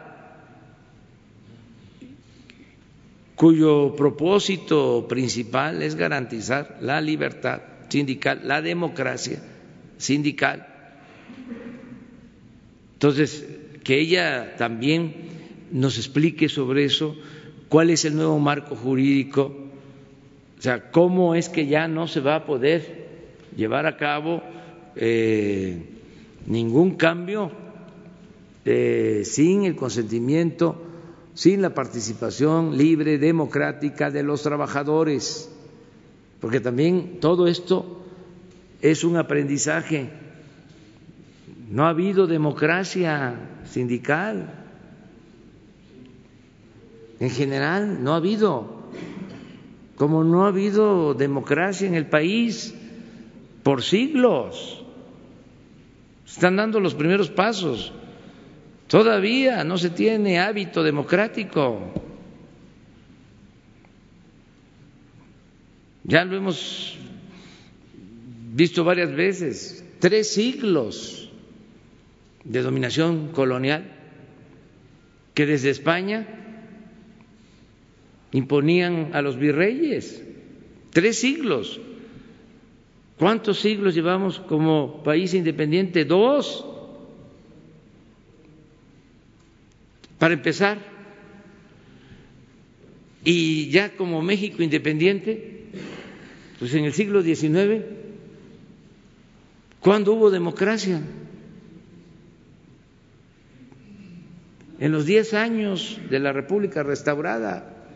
[3.43, 9.43] cuyo propósito principal es garantizar la libertad sindical, la democracia
[9.97, 10.69] sindical.
[12.93, 13.45] Entonces,
[13.83, 15.15] que ella también
[15.73, 17.17] nos explique sobre eso,
[17.69, 19.53] cuál es el nuevo marco jurídico,
[20.57, 23.09] o sea, cómo es que ya no se va a poder
[23.57, 24.41] llevar a cabo
[24.95, 25.83] eh,
[26.47, 27.51] ningún cambio
[28.65, 30.92] eh, sin el consentimiento
[31.35, 35.51] sin la participación libre, democrática de los trabajadores,
[36.41, 38.03] porque también todo esto
[38.81, 40.11] es un aprendizaje.
[41.71, 44.53] No ha habido democracia sindical,
[47.19, 48.83] en general no ha habido,
[49.97, 52.75] como no ha habido democracia en el país
[53.63, 54.85] por siglos.
[56.27, 57.93] Están dando los primeros pasos.
[58.93, 61.81] Todavía no se tiene hábito democrático.
[66.05, 66.99] Ya lo hemos
[68.53, 71.31] visto varias veces, tres siglos
[72.45, 73.91] de dominación colonial
[75.33, 76.29] que desde España
[78.31, 80.23] imponían a los virreyes,
[80.91, 81.81] tres siglos.
[83.19, 86.05] ¿Cuántos siglos llevamos como país independiente?
[86.05, 86.67] Dos.
[90.23, 90.79] Para empezar,
[93.25, 95.65] y ya como México independiente,
[96.61, 97.85] pues en el siglo XIX,
[99.81, 101.01] ¿cuándo hubo democracia?
[104.79, 107.89] En los diez años de la República restaurada,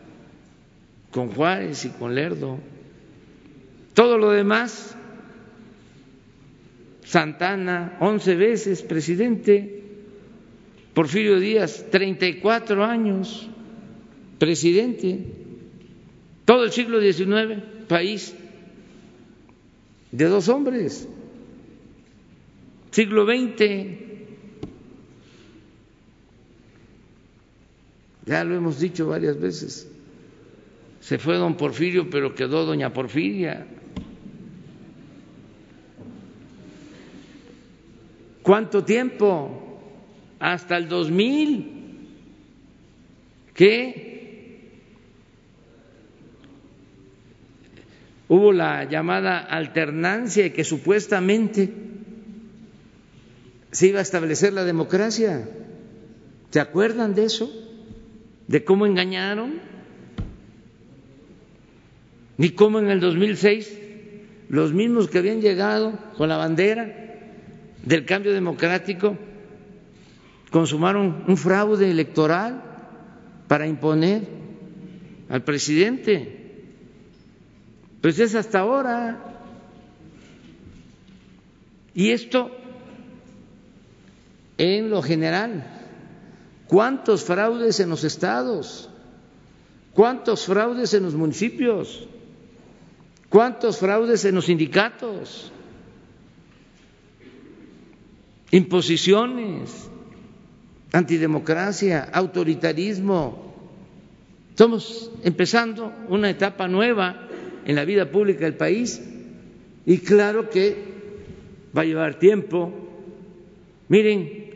[1.11, 2.59] con Juárez y con Lerdo.
[3.93, 4.97] Todo lo demás,
[7.05, 9.76] Santana, once veces presidente,
[10.97, 13.47] Porfirio Díaz, treinta y cuatro años
[14.39, 15.27] presidente,
[16.43, 18.33] todo el siglo XIX, país
[20.11, 21.07] de dos hombres,
[22.89, 23.91] siglo XX,
[28.25, 29.87] ya lo hemos dicho varias veces,
[30.99, 33.67] se fue don Porfirio, pero quedó doña Porfiria.
[38.41, 39.66] ¿Cuánto tiempo?
[40.39, 41.73] Hasta el 2000.
[43.53, 44.07] ¿Qué?
[48.29, 51.71] hubo la llamada alternancia y que supuestamente
[53.71, 55.49] se iba a establecer la democracia.
[56.49, 57.51] ¿Se acuerdan de eso?
[58.47, 59.59] ¿De cómo engañaron?
[62.37, 63.79] Ni cómo en el 2006
[64.49, 66.93] los mismos que habían llegado con la bandera
[67.83, 69.17] del cambio democrático
[70.51, 72.63] consumaron un fraude electoral
[73.47, 74.27] para imponer
[75.29, 76.65] al presidente.
[78.01, 79.23] Pues es hasta ahora.
[81.93, 82.51] Y esto
[84.57, 85.65] en lo general.
[86.67, 88.89] ¿Cuántos fraudes en los estados?
[89.93, 92.07] ¿Cuántos fraudes en los municipios?
[93.29, 95.51] ¿Cuántos fraudes en los sindicatos?
[98.51, 99.89] Imposiciones,
[100.91, 103.53] antidemocracia, autoritarismo.
[104.49, 107.27] Estamos empezando una etapa nueva
[107.65, 109.01] en la vida pública del país
[109.85, 110.75] y claro que
[111.75, 112.73] va a llevar tiempo.
[113.89, 114.47] Miren,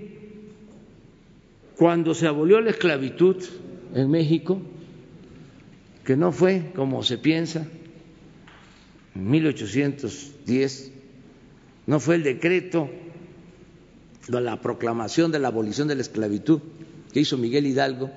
[1.77, 3.37] cuando se abolió la esclavitud
[3.93, 4.61] en México,
[6.05, 7.67] que no fue como se piensa,
[9.15, 10.91] en 1810,
[11.87, 13.10] no fue el decreto de
[14.27, 16.61] la proclamación de la abolición de la esclavitud
[17.11, 18.11] que hizo Miguel Hidalgo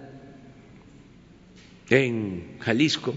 [1.91, 3.15] en Jalisco,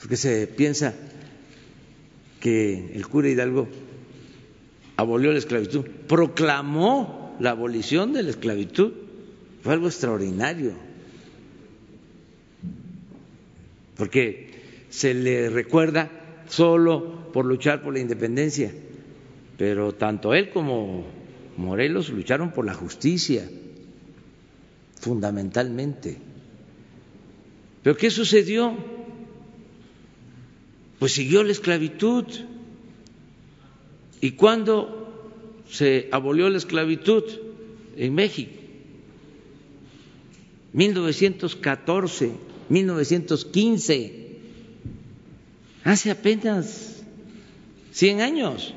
[0.00, 0.94] porque se piensa
[2.40, 3.68] que el cura Hidalgo
[4.96, 8.92] abolió la esclavitud, proclamó la abolición de la esclavitud,
[9.62, 10.72] fue algo extraordinario,
[13.96, 14.50] porque
[14.90, 16.10] se le recuerda
[16.48, 18.72] solo por luchar por la independencia,
[19.62, 21.04] pero tanto él como
[21.56, 23.48] Morelos lucharon por la justicia,
[24.98, 26.18] fundamentalmente.
[27.84, 28.76] ¿Pero qué sucedió?
[30.98, 32.24] pues siguió la esclavitud.
[34.20, 37.22] ¿Y cuándo se abolió la esclavitud
[37.96, 38.60] en México?
[40.72, 42.32] 1914,
[42.68, 44.38] 1915,
[45.84, 47.04] hace apenas
[47.92, 48.74] 100 años.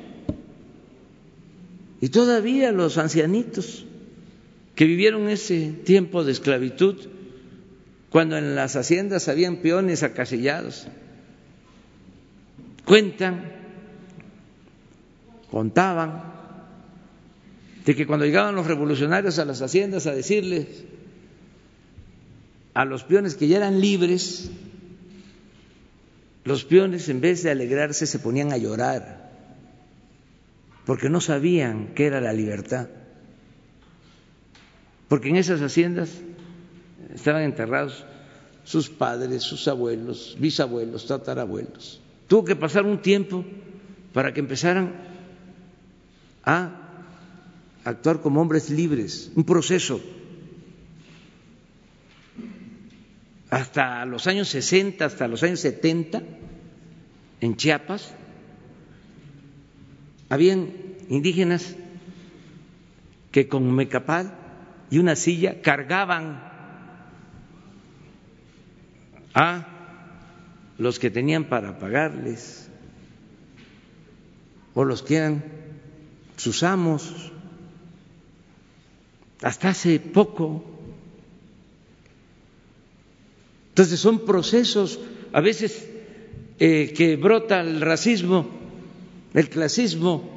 [2.06, 3.84] Y todavía los ancianitos
[4.76, 6.94] que vivieron ese tiempo de esclavitud,
[8.10, 10.86] cuando en las haciendas habían peones acasillados,
[12.84, 13.52] cuentan,
[15.50, 16.32] contaban,
[17.84, 20.84] de que cuando llegaban los revolucionarios a las haciendas a decirles
[22.72, 24.48] a los peones que ya eran libres,
[26.44, 29.25] los peones en vez de alegrarse se ponían a llorar,
[30.86, 32.88] porque no sabían qué era la libertad,
[35.08, 36.10] porque en esas haciendas
[37.12, 38.04] estaban enterrados
[38.64, 42.00] sus padres, sus abuelos, bisabuelos, tatarabuelos.
[42.28, 43.44] Tuvo que pasar un tiempo
[44.12, 44.94] para que empezaran
[46.44, 46.70] a
[47.84, 50.00] actuar como hombres libres, un proceso.
[53.50, 56.22] Hasta los años 60, hasta los años 70,
[57.40, 58.12] en Chiapas,
[60.28, 60.72] habían
[61.08, 61.76] indígenas
[63.30, 64.32] que con mecapal
[64.90, 66.42] y una silla cargaban
[69.34, 69.66] a
[70.78, 72.70] los que tenían para pagarles
[74.74, 75.44] o los quieran
[76.36, 77.32] sus amos.
[79.42, 80.64] Hasta hace poco.
[83.70, 84.98] Entonces son procesos,
[85.32, 85.86] a veces
[86.58, 88.48] eh, que brota el racismo,
[89.36, 90.28] el clasismo.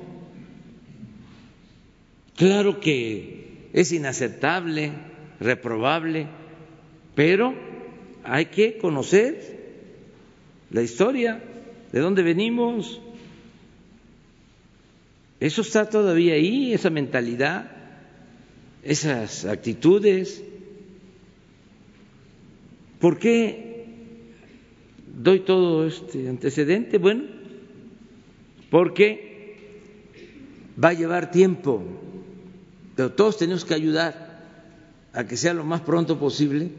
[2.35, 4.91] Claro que es inaceptable,
[5.39, 6.27] reprobable,
[7.15, 7.55] pero
[8.25, 9.57] hay que conocer
[10.69, 11.41] la historia,
[11.93, 13.01] de dónde venimos.
[15.39, 17.71] Eso está todavía ahí, esa mentalidad,
[18.83, 20.43] esas actitudes.
[22.99, 23.85] ¿Por qué
[25.07, 26.97] doy todo este antecedente?
[26.97, 27.38] Bueno,
[28.69, 29.55] porque
[30.81, 31.83] va a llevar tiempo,
[32.95, 34.29] pero todos tenemos que ayudar
[35.13, 36.69] a que sea lo más pronto posible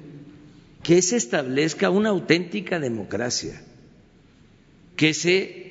[0.83, 3.61] que se establezca una auténtica democracia,
[4.97, 5.71] que se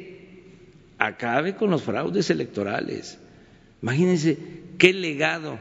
[0.97, 3.17] acabe con los fraudes electorales.
[3.81, 4.37] Imagínense
[4.77, 5.57] qué legado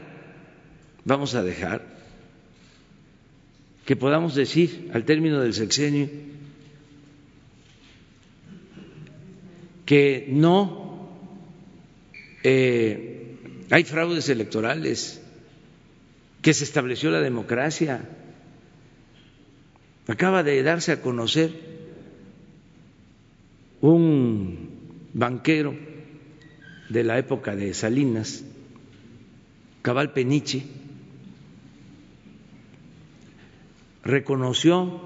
[1.05, 1.83] vamos a dejar,
[3.85, 6.09] que podamos decir al término del sexenio
[9.89, 11.09] que no
[12.43, 13.39] eh,
[13.71, 15.19] hay fraudes electorales,
[16.43, 18.07] que se estableció la democracia.
[20.05, 21.49] Acaba de darse a conocer
[23.81, 25.75] un banquero
[26.89, 28.43] de la época de Salinas,
[29.81, 30.67] Cabal Peniche,
[34.03, 35.01] reconoció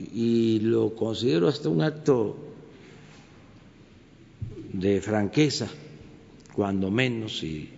[0.00, 2.43] y lo considero hasta un acto
[4.74, 5.68] de franqueza,
[6.52, 7.70] cuando menos, y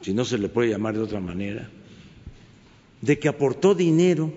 [0.00, 1.68] si no se le puede llamar de otra manera,
[3.02, 4.32] de que aportó dinero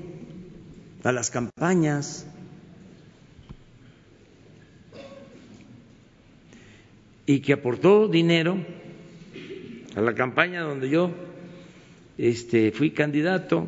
[1.04, 2.26] a las campañas
[7.28, 8.58] y que aportó dinero
[9.96, 11.12] a la campaña donde yo
[12.18, 13.68] este, fui candidato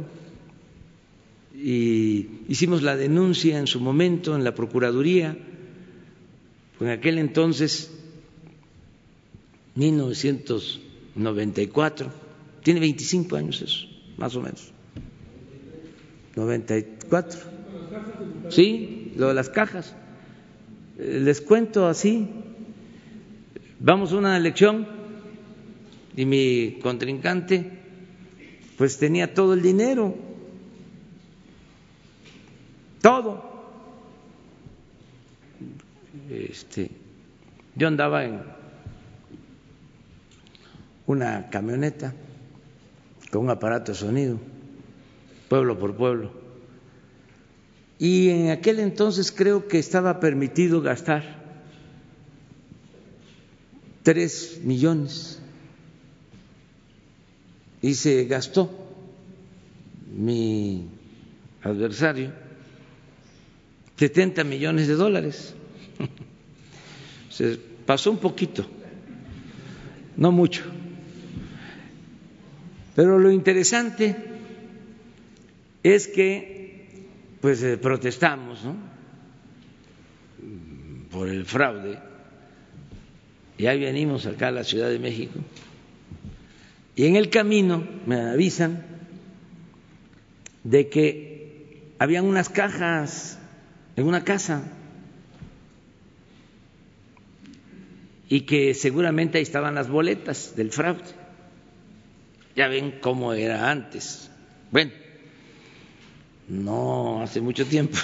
[1.53, 5.37] y hicimos la denuncia en su momento en la Procuraduría,
[6.79, 7.91] en aquel entonces,
[9.75, 10.81] 1900
[11.15, 12.11] 94,
[12.63, 14.71] tiene 25 años eso, más o menos.
[16.35, 17.39] 94.
[18.49, 19.95] Sí, lo de las cajas.
[20.97, 22.27] Eh, les cuento así.
[23.79, 24.87] Vamos a una elección
[26.15, 27.79] y mi contrincante
[28.77, 30.15] pues tenía todo el dinero.
[33.03, 33.43] Todo.
[36.29, 36.89] Este,
[37.75, 38.41] yo andaba en
[41.05, 42.13] una camioneta
[43.29, 44.39] con un aparato de sonido,
[45.49, 46.31] pueblo por pueblo.
[47.99, 51.43] Y en aquel entonces creo que estaba permitido gastar
[54.01, 55.41] tres millones
[57.81, 58.71] y se gastó
[60.15, 60.87] mi
[61.63, 62.42] adversario
[63.97, 65.55] 70 millones de dólares.
[67.29, 68.65] Se pasó un poquito,
[70.17, 70.63] no mucho.
[72.95, 74.15] Pero lo interesante
[75.81, 76.63] es que
[77.41, 78.59] pues eh, protestamos
[81.11, 81.99] por el fraude
[83.57, 85.39] y ahí venimos acá a la Ciudad de México
[86.95, 88.85] y en el camino me avisan
[90.63, 93.39] de que habían unas cajas
[93.95, 94.63] en una casa
[98.29, 101.03] y que seguramente ahí estaban las boletas del fraude.
[102.55, 104.29] Ya ven cómo era antes.
[104.71, 104.91] Bueno,
[106.47, 107.97] no hace mucho tiempo,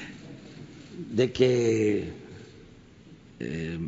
[1.10, 2.12] de que
[3.38, 3.78] eh,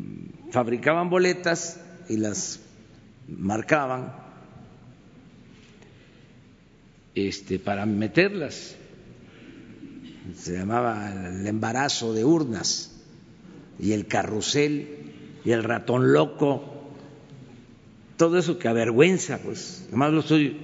[0.51, 2.61] fabricaban boletas y las
[3.29, 4.15] marcaban
[7.15, 8.77] este, para meterlas.
[10.37, 12.93] Se llamaba el embarazo de urnas
[13.79, 14.89] y el carrusel
[15.45, 16.73] y el ratón loco
[18.23, 20.59] todo eso que avergüenza, pues, además lo estoy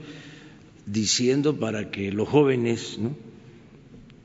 [0.87, 3.01] diciendo para que los jóvenes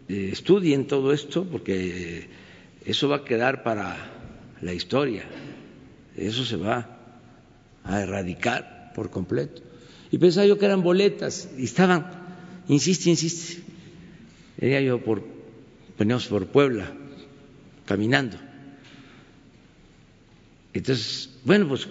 [0.08, 2.28] eh, estudien todo esto, porque
[2.86, 3.98] eso va a quedar para
[4.62, 5.24] la historia,
[6.16, 6.96] eso se va
[7.84, 9.64] a erradicar por completo.
[10.12, 12.06] Y pensaba yo que eran boletas, y estaban,
[12.68, 13.63] insiste, insiste,
[14.64, 15.22] era yo por,
[16.00, 16.92] veníamos por Puebla,
[17.86, 18.38] caminando.
[20.74, 21.88] Entonces, bueno, pues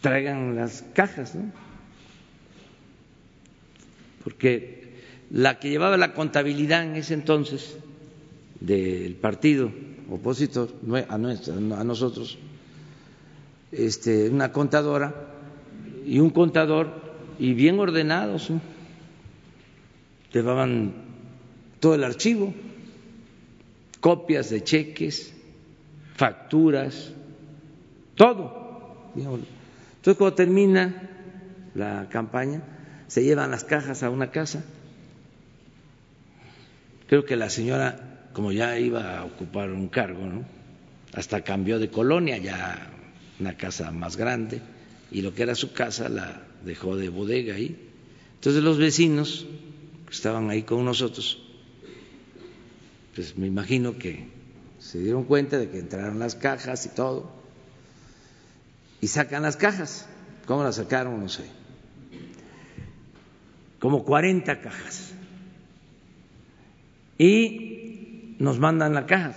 [0.00, 1.50] traigan las cajas, ¿no?
[4.22, 4.94] Porque
[5.30, 7.76] la que llevaba la contabilidad en ese entonces
[8.60, 9.72] del partido
[10.08, 10.72] opositor
[11.08, 12.38] a, a nosotros,
[13.72, 15.32] este, una contadora
[16.06, 18.50] y un contador y bien ordenados.
[20.32, 21.03] Llevaban
[21.84, 22.54] todo el archivo,
[24.00, 25.34] copias de cheques,
[26.16, 27.10] facturas,
[28.14, 29.12] todo.
[29.14, 31.10] Entonces cuando termina
[31.74, 32.62] la campaña,
[33.06, 34.64] se llevan las cajas a una casa.
[37.06, 40.42] Creo que la señora, como ya iba a ocupar un cargo, ¿no?
[41.12, 42.92] hasta cambió de colonia, ya
[43.38, 44.62] una casa más grande,
[45.12, 47.76] y lo que era su casa la dejó de bodega ahí.
[48.36, 49.44] Entonces los vecinos
[50.06, 51.43] que estaban ahí con nosotros,
[53.14, 54.28] pues me imagino que
[54.78, 57.30] se dieron cuenta de que entraron las cajas y todo,
[59.00, 60.06] y sacan las cajas.
[60.46, 61.20] ¿Cómo las sacaron?
[61.20, 61.44] No sé.
[63.78, 65.12] Como 40 cajas.
[67.18, 69.34] Y nos mandan la caja.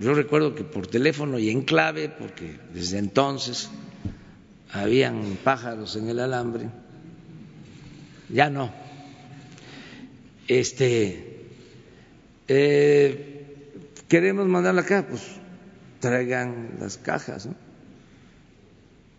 [0.00, 3.70] Yo recuerdo que por teléfono y en clave, porque desde entonces
[4.70, 6.68] habían pájaros en el alambre,
[8.28, 8.70] ya no.
[10.48, 11.25] Este,
[12.48, 13.72] eh,
[14.08, 15.22] queremos mandar la caja, pues
[16.00, 17.48] traigan las cajas,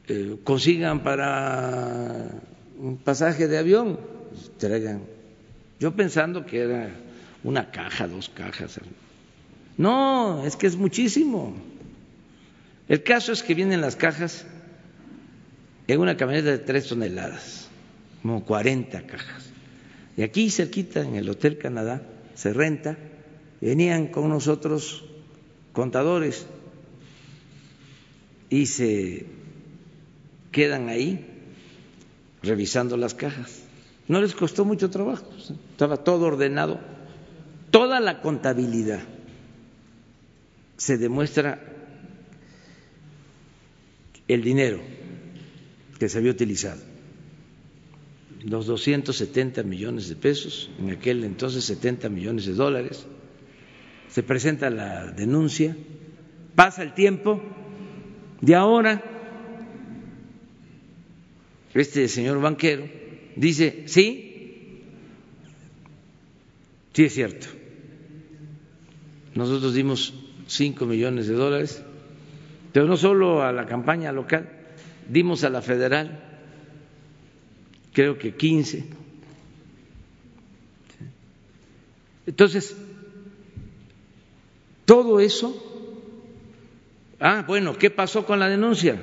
[0.07, 2.29] eh, consigan para
[2.77, 3.99] un pasaje de avión,
[4.29, 5.01] pues, traigan.
[5.79, 6.89] Yo pensando que era
[7.43, 8.79] una caja, dos cajas.
[9.77, 11.55] No, es que es muchísimo.
[12.87, 14.45] El caso es que vienen las cajas
[15.87, 17.67] en una camioneta de tres toneladas,
[18.21, 19.49] como 40 cajas.
[20.15, 22.01] Y aquí cerquita, en el Hotel Canadá,
[22.33, 22.97] se renta,
[23.61, 25.03] venían con nosotros
[25.73, 26.45] contadores
[28.49, 29.25] y se
[30.51, 31.25] quedan ahí
[32.41, 33.63] revisando las cajas.
[34.07, 35.25] No les costó mucho trabajo,
[35.71, 36.79] estaba todo ordenado,
[37.71, 39.01] toda la contabilidad
[40.77, 41.59] se demuestra
[44.27, 44.79] el dinero
[45.99, 46.81] que se había utilizado.
[48.43, 53.05] Los 270 millones de pesos, en aquel entonces 70 millones de dólares.
[54.09, 55.75] Se presenta la denuncia,
[56.55, 57.41] pasa el tiempo,
[58.41, 59.03] de ahora
[61.73, 62.87] este señor banquero
[63.35, 64.81] dice, sí,
[66.93, 67.47] sí es cierto.
[69.35, 70.13] Nosotros dimos
[70.47, 71.83] 5 millones de dólares,
[72.73, 74.49] pero no solo a la campaña local,
[75.07, 76.19] dimos a la federal,
[77.93, 78.87] creo que 15.
[82.25, 82.75] Entonces,
[84.87, 85.53] todo eso,
[87.19, 88.97] ah, bueno, ¿qué pasó con la denuncia?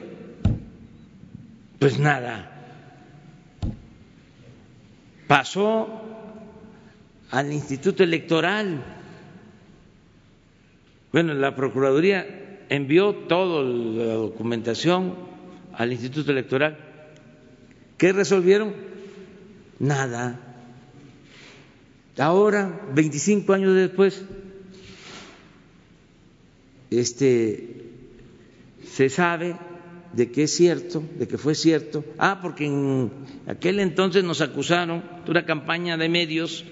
[1.78, 2.51] Pues nada,
[5.27, 5.86] pasó
[7.31, 8.82] al Instituto Electoral.
[11.12, 15.15] Bueno, la Procuraduría envió toda la documentación
[15.74, 16.78] al Instituto Electoral.
[17.98, 18.73] ¿Qué resolvieron?
[19.78, 20.40] Nada.
[22.16, 24.24] Ahora, 25 años después,
[26.98, 27.90] este,
[28.86, 29.56] se sabe
[30.12, 32.04] de que es cierto, de que fue cierto.
[32.18, 33.10] Ah, porque en
[33.46, 36.64] aquel entonces nos acusaron de una campaña de medios,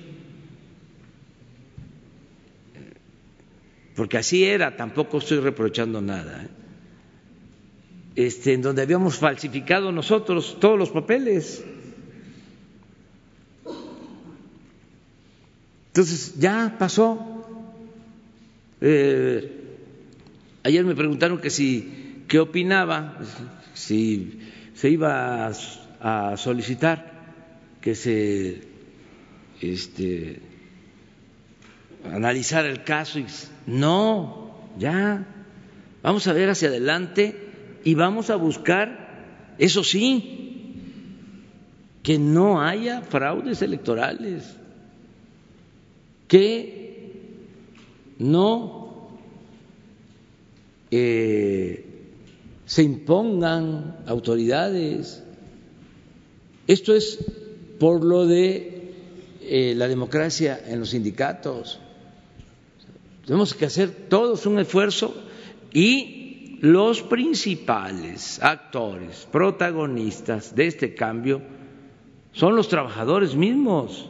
[3.96, 6.44] porque así era, tampoco estoy reprochando nada.
[6.44, 6.62] ¿eh?
[8.14, 11.64] este, en donde habíamos falsificado nosotros todos los papeles.
[15.88, 17.44] Entonces, ya pasó.
[18.80, 19.58] Eh,
[20.64, 23.18] ayer me preguntaron que si, qué opinaba,
[23.74, 24.40] si
[24.74, 25.46] se iba
[26.00, 27.12] a, solicitar
[27.80, 28.62] que se
[29.60, 30.40] este,
[32.10, 33.18] analizara el caso.
[33.18, 33.26] Y,
[33.66, 35.26] no, ya,
[36.02, 37.36] vamos a ver hacia adelante
[37.84, 40.42] y vamos a buscar, eso sí,
[42.02, 44.56] que no haya fraudes electorales,
[46.26, 47.12] que
[48.18, 48.81] no
[50.92, 55.22] se impongan autoridades.
[56.66, 57.18] Esto es
[57.78, 58.92] por lo de
[59.40, 61.80] eh, la democracia en los sindicatos.
[63.24, 65.14] Tenemos que hacer todos un esfuerzo
[65.72, 71.42] y los principales actores, protagonistas de este cambio
[72.32, 74.08] son los trabajadores mismos,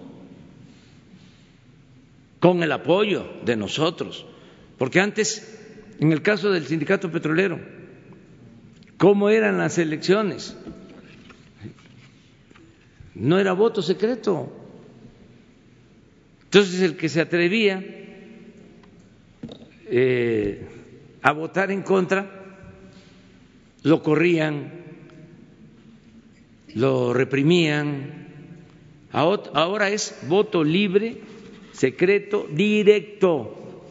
[2.41, 4.27] con el apoyo de nosotros,
[4.79, 5.62] porque antes,
[6.01, 7.61] en el caso del sindicato petrolero,
[8.97, 10.57] ¿cómo eran las elecciones?
[13.15, 14.53] No era voto secreto.
[16.45, 17.83] Entonces el que se atrevía
[19.87, 20.67] eh,
[21.23, 22.27] a votar en contra,
[23.83, 24.73] lo corrían,
[26.75, 28.29] lo reprimían.
[29.13, 31.21] Ahora es voto libre,
[31.73, 33.85] secreto, directo.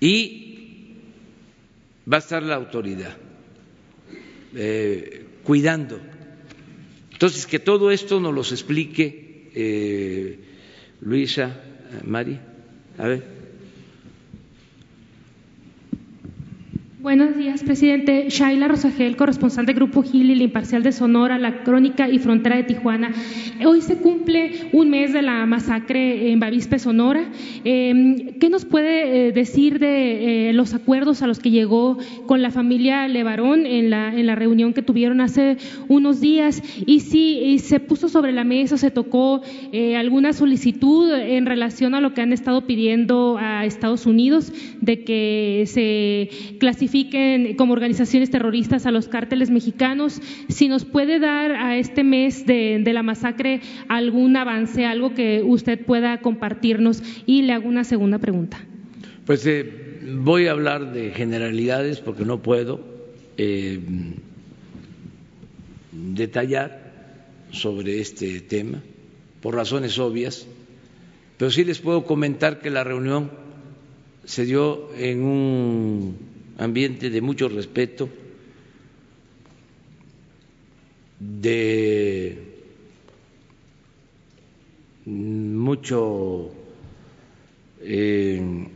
[0.00, 0.41] Y
[2.10, 3.16] va a estar la autoridad
[4.54, 5.98] eh, cuidando.
[7.12, 10.38] Entonces, que todo esto nos lo explique eh,
[11.00, 11.60] Luisa,
[12.04, 12.38] Mari.
[12.98, 13.41] A ver.
[17.02, 18.26] Buenos días, presidente.
[18.28, 22.54] Shaila Rosagel, corresponsal de Grupo Gil y la Imparcial de Sonora, La Crónica y Frontera
[22.54, 23.10] de Tijuana.
[23.66, 27.28] Hoy se cumple un mes de la masacre en Bavispe, Sonora.
[27.64, 32.40] Em, ¿Qué nos puede eh, decir de eh, los acuerdos a los que llegó con
[32.40, 35.56] la familia Levarón en la, en la reunión que tuvieron hace
[35.88, 36.62] unos días?
[36.86, 39.42] Y si se puso sobre la mesa, se tocó
[39.72, 45.02] eh, alguna solicitud en relación a lo que han estado pidiendo a Estados Unidos de
[45.02, 46.91] que se clasifique
[47.56, 50.20] como organizaciones terroristas a los cárteles mexicanos.
[50.48, 55.84] Si nos puede dar a este mes de, la masacre algún avance, algo que usted
[55.84, 57.02] pueda compartirnos.
[57.26, 58.64] Y le hago una segunda pregunta.
[59.24, 62.80] Pues eh, voy a hablar de generalidades porque no puedo
[63.36, 63.80] eh,
[65.92, 66.92] detallar
[67.50, 68.82] sobre este tema
[69.40, 70.46] por razones obvias,
[71.36, 73.30] pero sí les puedo comentar que la reunión
[74.24, 76.31] se dio en un
[76.62, 78.08] ambiente de mucho respeto,
[81.18, 82.38] de
[85.04, 86.50] mucho
[87.80, 88.68] eh,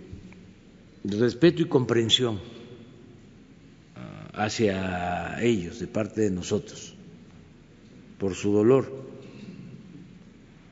[1.04, 2.40] respeto y comprensión
[4.32, 6.94] hacia ellos de parte de nosotros,
[8.18, 8.92] por su dolor,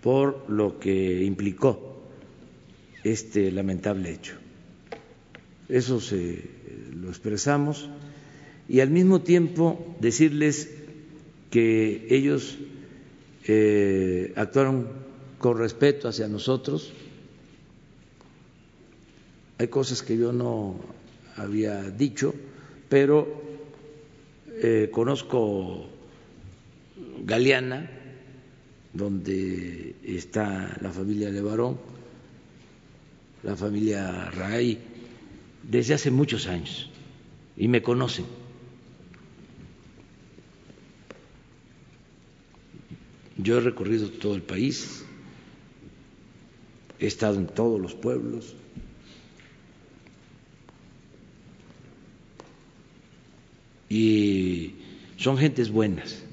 [0.02, 2.02] por lo que implicó
[3.02, 4.34] este lamentable hecho.
[5.68, 6.53] Eso se
[7.04, 7.88] lo expresamos
[8.66, 10.70] y al mismo tiempo decirles
[11.50, 12.56] que ellos
[13.46, 14.88] eh, actuaron
[15.38, 16.92] con respeto hacia nosotros.
[19.58, 20.80] Hay cosas que yo no
[21.36, 22.34] había dicho,
[22.88, 23.42] pero
[24.48, 25.86] eh, conozco
[27.22, 27.90] Galeana,
[28.94, 31.78] donde está la familia Levarón,
[33.42, 34.78] la familia Raí,
[35.62, 36.90] desde hace muchos años
[37.56, 38.26] y me conocen.
[43.36, 45.04] Yo he recorrido todo el país,
[46.98, 48.54] he estado en todos los pueblos.
[53.88, 54.74] Y
[55.16, 56.24] son gentes buenas.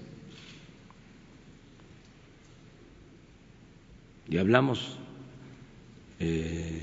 [4.30, 4.98] Y hablamos
[6.20, 6.82] eh,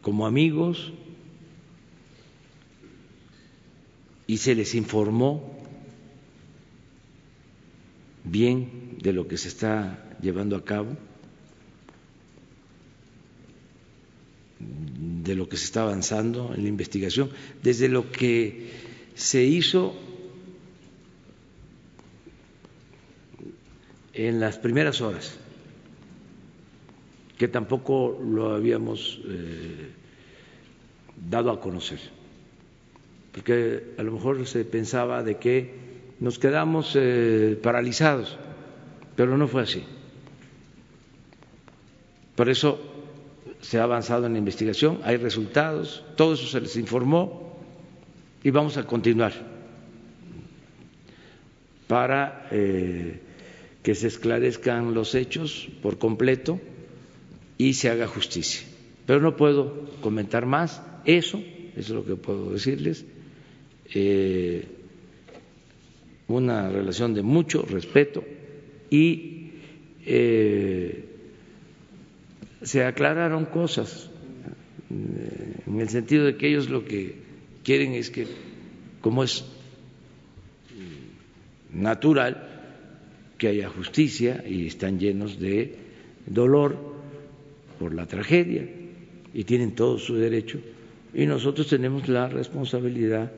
[0.00, 0.92] como amigos
[4.30, 5.42] y se les informó
[8.22, 10.96] bien de lo que se está llevando a cabo,
[14.60, 17.28] de lo que se está avanzando en la investigación,
[17.60, 18.70] desde lo que
[19.16, 19.96] se hizo
[24.12, 25.36] en las primeras horas
[27.36, 29.90] que tampoco lo habíamos eh,
[31.28, 31.98] dado a conocer,
[33.32, 35.74] porque a lo mejor se pensaba de que
[36.18, 38.36] nos quedamos eh, paralizados,
[39.16, 39.84] pero no fue así.
[42.36, 42.80] Por eso
[43.60, 47.58] se ha avanzado en la investigación, hay resultados, todo eso se les informó
[48.42, 49.32] y vamos a continuar
[51.86, 53.20] para eh,
[53.82, 56.60] que se esclarezcan los hechos por completo
[57.58, 58.66] y se haga justicia.
[59.06, 61.42] Pero no puedo comentar más, eso
[61.76, 63.04] es lo que puedo decirles.
[63.94, 64.64] Eh,
[66.28, 68.22] una relación de mucho respeto
[68.88, 69.50] y
[70.06, 71.04] eh,
[72.62, 74.10] se aclararon cosas
[74.90, 77.16] eh, en el sentido de que ellos lo que
[77.64, 78.26] quieren es que,
[79.00, 79.44] como es
[81.72, 82.46] natural,
[83.38, 85.74] que haya justicia y están llenos de
[86.26, 86.76] dolor
[87.78, 88.68] por la tragedia
[89.32, 90.60] y tienen todo su derecho
[91.14, 93.32] y nosotros tenemos la responsabilidad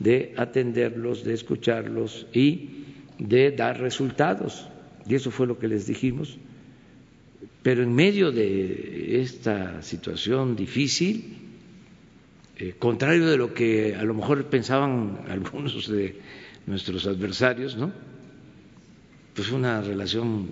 [0.00, 2.70] de atenderlos, de escucharlos y
[3.18, 4.66] de dar resultados.
[5.06, 6.38] Y eso fue lo que les dijimos.
[7.62, 11.36] Pero en medio de esta situación difícil,
[12.58, 16.16] eh, contrario de lo que a lo mejor pensaban algunos de
[16.66, 17.92] nuestros adversarios, ¿no?
[19.34, 20.48] Pues una relación,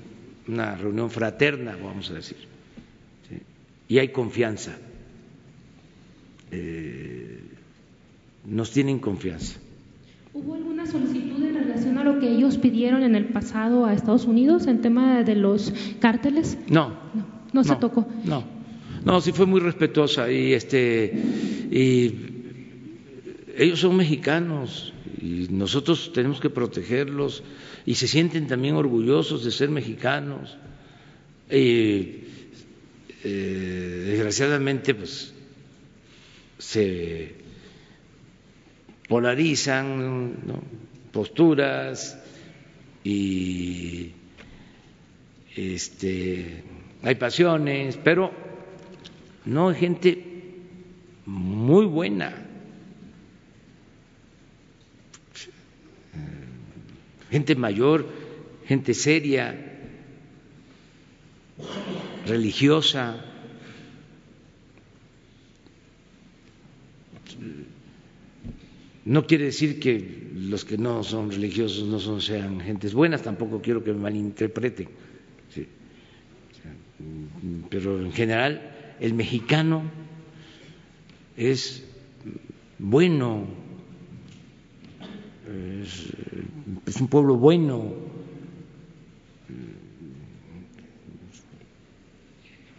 [0.47, 2.49] una reunión fraterna, vamos a decir
[3.89, 4.77] y hay confianza.
[6.51, 7.41] Eh,
[8.47, 9.59] nos tienen confianza.
[10.33, 14.25] ¿Hubo alguna solicitud en relación a lo que ellos pidieron en el pasado a Estados
[14.25, 16.59] Unidos en tema de los cárteles?
[16.69, 16.91] No.
[17.15, 18.07] No, no se tocó.
[18.25, 18.45] No.
[19.05, 21.13] No, sí fue muy respetuosa y este
[21.71, 22.15] y
[23.57, 27.43] ellos son mexicanos y nosotros tenemos que protegerlos
[27.85, 30.57] y se sienten también orgullosos de ser mexicanos.
[31.51, 32.27] Y,
[33.25, 35.33] eh, desgraciadamente, pues
[36.59, 37.35] se
[39.09, 40.37] polarizan
[41.13, 42.19] posturas
[43.03, 44.13] y
[45.57, 46.63] este,
[47.03, 48.31] hay pasiones, pero
[49.47, 50.25] no hay gente
[51.25, 52.35] muy buena,
[57.31, 58.07] gente mayor,
[58.67, 59.69] gente seria,
[62.27, 63.25] religiosa.
[69.09, 73.63] No quiere decir que los que no son religiosos no son, sean gentes buenas, tampoco
[73.63, 74.87] quiero que me malinterpreten.
[77.71, 79.83] Pero en general, el mexicano
[81.39, 81.85] es
[82.79, 83.47] bueno,
[85.83, 86.13] es,
[86.85, 87.95] es un pueblo bueno.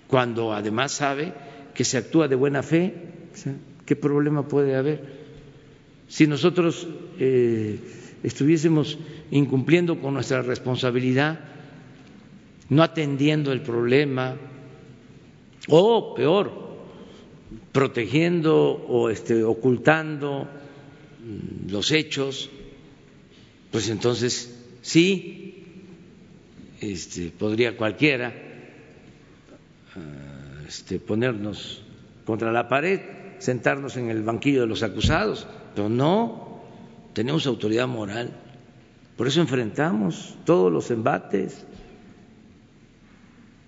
[0.08, 1.34] Cuando además sabe
[1.74, 2.94] que se actúa de buena fe,
[3.88, 5.19] ¿qué problema puede haber?
[6.10, 6.88] Si nosotros
[7.20, 7.80] eh,
[8.24, 8.98] estuviésemos
[9.32, 11.40] incumpliendo con nuestra responsabilidad,
[12.70, 14.36] no atendiendo el problema,
[15.68, 16.52] o peor,
[17.72, 20.48] protegiendo o este, ocultando
[21.24, 22.50] mm, los hechos,
[23.70, 25.64] pues entonces sí,
[26.82, 28.34] este, podría cualquiera
[29.96, 31.84] ah, este, ponernos
[32.26, 33.00] contra la pared,
[33.38, 35.46] sentarnos en el banquillo de los acusados
[35.76, 36.62] pero no,
[37.14, 38.32] tenemos autoridad moral.
[39.18, 41.66] Por eso enfrentamos todos los embates.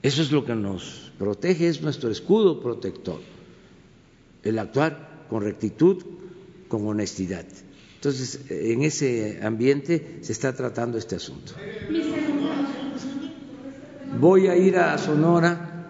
[0.01, 3.19] Eso es lo que nos protege, es nuestro escudo protector,
[4.43, 6.03] el actuar con rectitud,
[6.67, 7.45] con honestidad.
[7.95, 11.53] Entonces, en ese ambiente se está tratando este asunto.
[14.19, 15.85] Voy a ir a Sonora,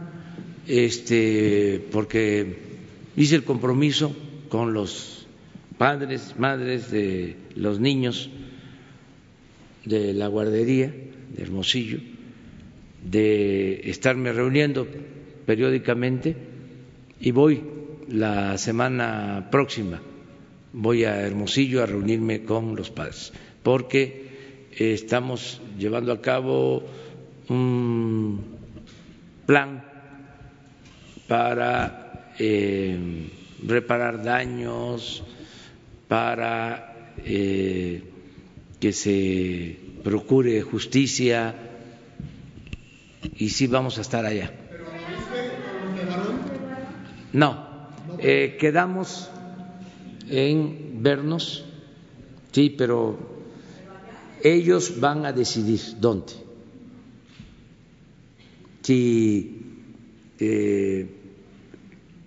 [0.68, 2.80] este, porque
[3.16, 4.14] hice el compromiso
[4.50, 5.20] con los
[5.82, 8.30] padres, madres de los niños
[9.84, 10.94] de la guardería
[11.34, 11.98] de Hermosillo,
[13.03, 14.88] de estarme reuniendo
[15.48, 16.36] periódicamente
[17.20, 17.64] y voy
[18.08, 19.99] la semana próxima,
[20.72, 23.34] voy a Hermosillo a reunirme con los padres,
[23.64, 26.84] porque estamos llevando a cabo
[27.49, 28.40] un
[29.48, 29.84] plan
[31.28, 32.99] para eh,
[33.66, 35.24] reparar daños,
[36.12, 38.04] para eh,
[38.82, 41.56] que se procure justicia
[43.38, 44.52] y sí vamos a estar allá.
[47.32, 47.66] No,
[48.20, 49.30] eh, quedamos
[50.28, 51.64] en vernos,
[52.52, 53.18] sí, pero
[54.44, 56.34] ellos van a decidir dónde.
[58.82, 59.62] Si
[60.42, 61.08] eh,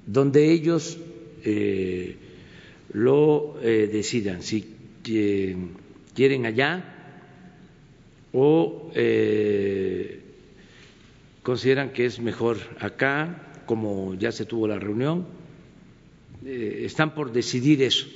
[0.07, 0.97] donde ellos
[2.95, 4.65] lo eh, decidan, si
[5.03, 6.83] quieren allá
[8.33, 10.21] o eh,
[11.43, 15.27] consideran que es mejor acá, como ya se tuvo la reunión,
[16.47, 18.07] eh, están por decidir eso.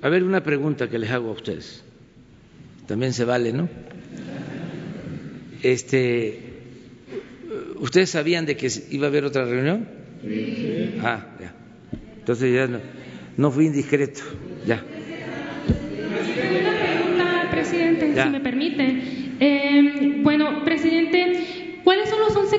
[0.00, 1.84] A ver, una pregunta que les hago a ustedes.
[2.86, 3.68] También se vale, ¿no?
[5.62, 6.40] Este,
[7.78, 9.88] ¿Ustedes sabían de que iba a haber otra reunión?
[10.22, 10.98] Sí.
[11.02, 11.54] Ah, ya.
[12.22, 12.68] Entonces ya
[13.36, 14.20] no, fui indiscreto,
[14.64, 14.80] ya.
[16.60, 19.02] Una pregunta, presidente, si me permite.
[19.40, 20.91] Eh, bueno, presidente,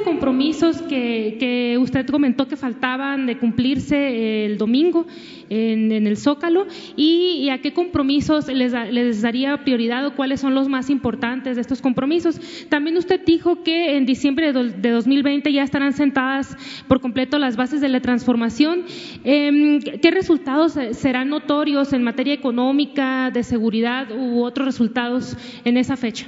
[0.03, 5.05] compromisos que, usted comentó que faltaban de cumplirse el domingo
[5.49, 6.67] en, el Zócalo?
[6.95, 11.81] ¿Y, a qué compromisos les, daría prioridad o cuáles son los más importantes de estos
[11.81, 12.39] compromisos?
[12.69, 16.55] También usted dijo que en diciembre de, 2020 ya estarán sentadas
[16.88, 18.84] por completo las bases de la transformación.
[19.23, 25.97] Em, ¿Qué resultados serán notorios en materia económica, de seguridad u otros resultados en esa
[25.97, 26.27] fecha?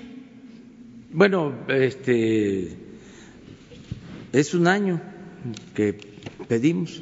[1.11, 2.84] Bueno, este
[4.35, 4.99] es un año
[5.73, 5.97] que
[6.49, 7.01] pedimos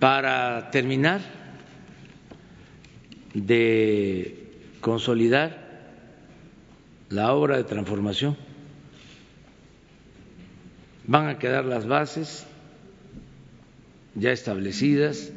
[0.00, 1.20] para terminar
[3.32, 5.68] de consolidar
[7.10, 8.36] la obra de transformación.
[11.06, 12.44] Van a quedar las bases
[14.16, 15.30] ya establecidas,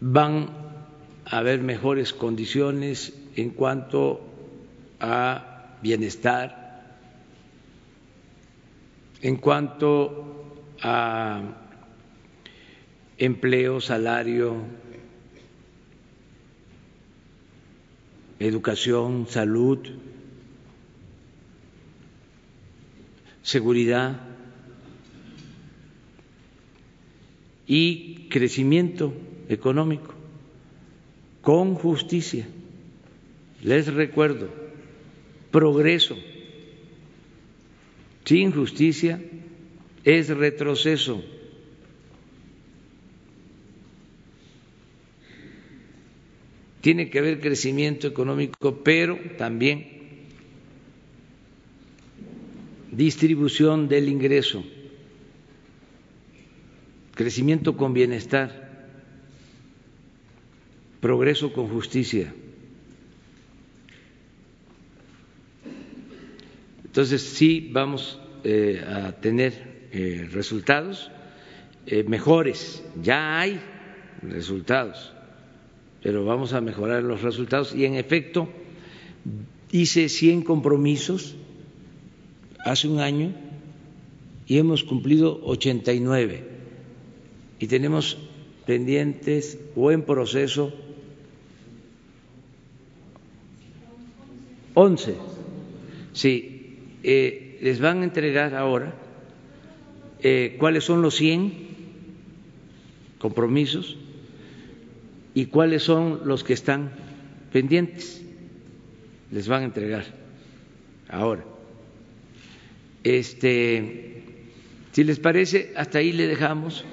[0.00, 0.48] van
[1.24, 4.20] a haber mejores condiciones en cuanto
[4.98, 6.67] a bienestar,
[9.22, 11.42] en cuanto a
[13.18, 14.56] empleo, salario,
[18.38, 19.78] educación, salud,
[23.42, 24.20] seguridad
[27.66, 29.12] y crecimiento
[29.48, 30.14] económico
[31.42, 32.46] con justicia.
[33.62, 34.48] Les recuerdo,
[35.50, 36.16] progreso
[38.28, 39.18] sin justicia
[40.04, 41.24] es retroceso.
[46.82, 50.26] Tiene que haber crecimiento económico, pero también
[52.92, 54.62] distribución del ingreso,
[57.14, 58.90] crecimiento con bienestar,
[61.00, 62.30] progreso con justicia.
[66.88, 71.10] Entonces sí vamos eh, a tener eh, resultados
[71.86, 73.60] eh, mejores, ya hay
[74.22, 75.12] resultados
[76.02, 77.74] pero vamos a mejorar los resultados.
[77.74, 78.48] Y en efecto
[79.70, 81.34] hice 100 compromisos
[82.64, 83.32] hace un año
[84.46, 86.44] y hemos cumplido 89
[87.60, 88.16] y tenemos
[88.66, 90.72] pendientes o en proceso.
[94.74, 95.16] 11.
[96.12, 96.57] Sí,
[97.10, 98.92] eh, les van a entregar ahora
[100.20, 101.54] eh, cuáles son los 100
[103.18, 103.96] compromisos
[105.32, 106.90] y cuáles son los que están
[107.50, 108.22] pendientes.
[109.30, 110.04] Les van a entregar
[111.08, 111.46] ahora.
[113.04, 114.22] Este,
[114.92, 116.84] si les parece, hasta ahí le dejamos.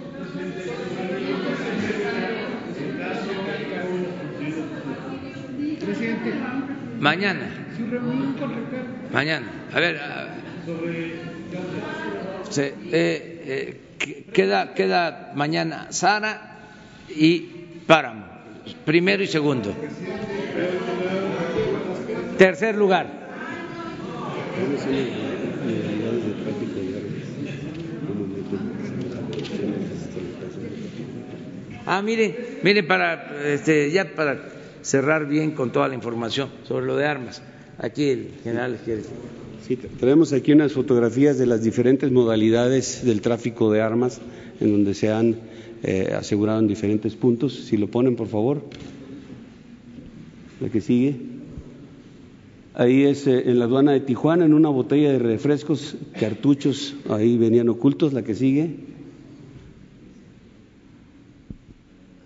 [7.01, 7.65] Mañana.
[9.11, 9.47] Mañana.
[9.73, 9.99] A ver.
[12.49, 16.59] Se, eh, eh, queda, queda mañana Sara
[17.09, 17.39] y
[17.85, 18.35] Páramo
[18.85, 19.73] primero y segundo.
[22.37, 23.25] Tercer lugar.
[31.87, 34.37] Ah, mire, mire para este, ya para
[34.81, 37.41] cerrar bien con toda la información sobre lo de armas.
[37.77, 39.03] Aquí el general quiere.
[39.67, 44.21] Sí, tenemos aquí unas fotografías de las diferentes modalidades del tráfico de armas
[44.59, 45.35] en donde se han
[45.83, 47.53] eh, asegurado en diferentes puntos.
[47.53, 48.61] Si lo ponen, por favor.
[50.61, 51.15] La que sigue.
[52.73, 57.37] Ahí es eh, en la aduana de Tijuana, en una botella de refrescos, cartuchos, ahí
[57.37, 58.13] venían ocultos.
[58.13, 58.75] La que sigue.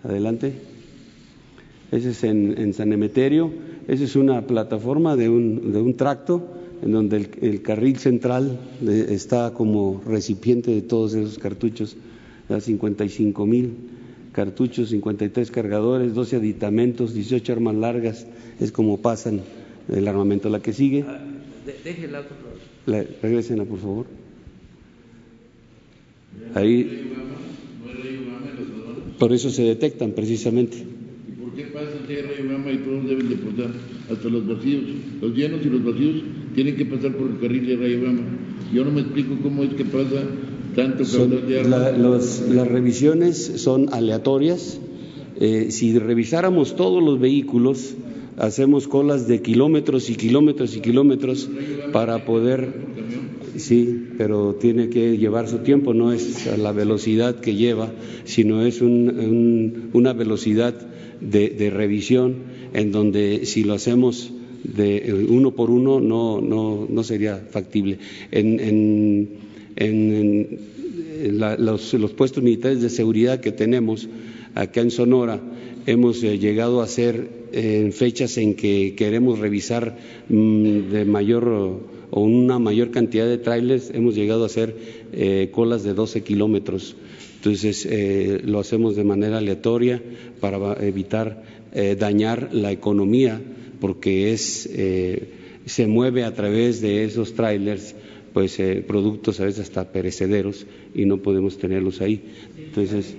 [0.02, 0.54] Adelante.
[1.92, 3.50] Ese es en, San Emeterio.
[3.88, 6.46] Esa es una plataforma de un, de un tracto
[6.82, 11.96] en donde el, carril central está como recipiente de todos esos cartuchos
[12.58, 13.72] 55 mil
[14.32, 18.26] cartuchos, 53 cargadores, 12 aditamentos, 18 armas largas,
[18.60, 19.40] es como pasan
[19.88, 20.48] el armamento.
[20.48, 21.04] La que sigue.
[21.84, 23.06] Déjela, por favor.
[23.22, 24.06] regrésenla, por favor.
[26.54, 27.12] Ahí.
[29.18, 30.78] Por eso se detectan precisamente.
[31.60, 33.70] ¿Y por qué pasan si hay y todos deben deportar?
[34.10, 34.82] Hasta los vacíos,
[35.20, 36.22] los llenos y los vacíos
[36.54, 37.98] tienen que pasar por el carril de Rayo
[38.72, 40.24] Yo no me explico cómo es que pasa
[42.50, 44.80] las revisiones son aleatorias.
[45.38, 47.94] Eh, si revisáramos todos los vehículos,
[48.36, 51.48] hacemos colas de kilómetros y kilómetros y kilómetros
[51.92, 52.90] para poder.
[53.56, 57.92] Sí, pero tiene que llevar su tiempo, no es la velocidad que lleva,
[58.24, 60.74] sino es una velocidad
[61.20, 62.36] de, revisión
[62.72, 64.32] en donde si lo hacemos
[64.62, 67.98] de uno por uno no, no, no sería factible.
[68.30, 69.40] en
[69.76, 70.58] en,
[71.58, 74.08] los, puestos militares de seguridad que tenemos
[74.54, 75.40] acá en Sonora,
[75.86, 79.96] hemos eh, llegado a hacer en fechas en que queremos revisar
[80.28, 84.74] mm, de mayor o una mayor cantidad de trailers, hemos llegado a hacer
[85.12, 86.96] eh, colas de 12 kilómetros.
[87.36, 90.02] Entonces, eh, lo hacemos de manera aleatoria
[90.40, 91.60] para evitar
[91.98, 93.40] dañar la economía,
[93.80, 94.68] porque es,
[95.66, 97.94] se mueve a través de esos trailers
[98.32, 102.22] pues eh, productos a veces hasta perecederos y no podemos tenerlos ahí.
[102.56, 103.16] Entonces,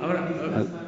[0.00, 0.85] ah.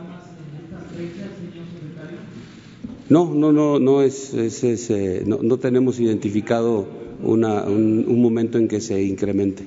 [3.09, 6.87] No, no, no, no es, es, eh, no, no, tenemos identificado
[7.23, 9.65] una, un, momento en que se incremente.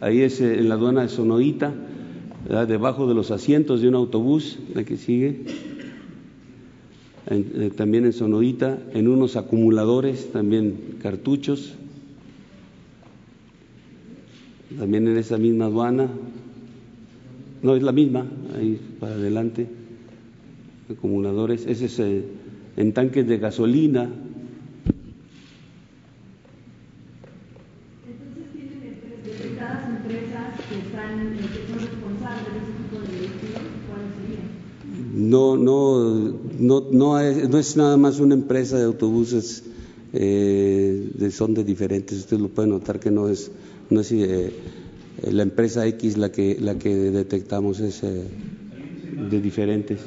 [0.00, 1.74] ahí es eh, en la aduana de Sonoita,
[2.66, 5.44] debajo de los asientos de un autobús, la que sigue,
[7.30, 11.74] eh, también en Sonoita, en unos acumuladores, también cartuchos,
[14.78, 16.08] también en esa misma aduana,
[17.62, 18.26] no es la misma,
[18.56, 19.77] ahí para adelante,
[20.90, 22.24] acumuladores, ese es eh,
[22.76, 24.08] en tanques de gasolina,
[35.28, 39.64] no, no, no, no, es, no es nada más una empresa de autobuses,
[40.12, 42.18] eh, de, son de diferentes.
[42.18, 43.50] Usted lo puede notar que no es,
[43.90, 44.52] no es eh,
[45.30, 48.24] la empresa X la que, la que detectamos, es eh,
[49.30, 50.00] de diferentes.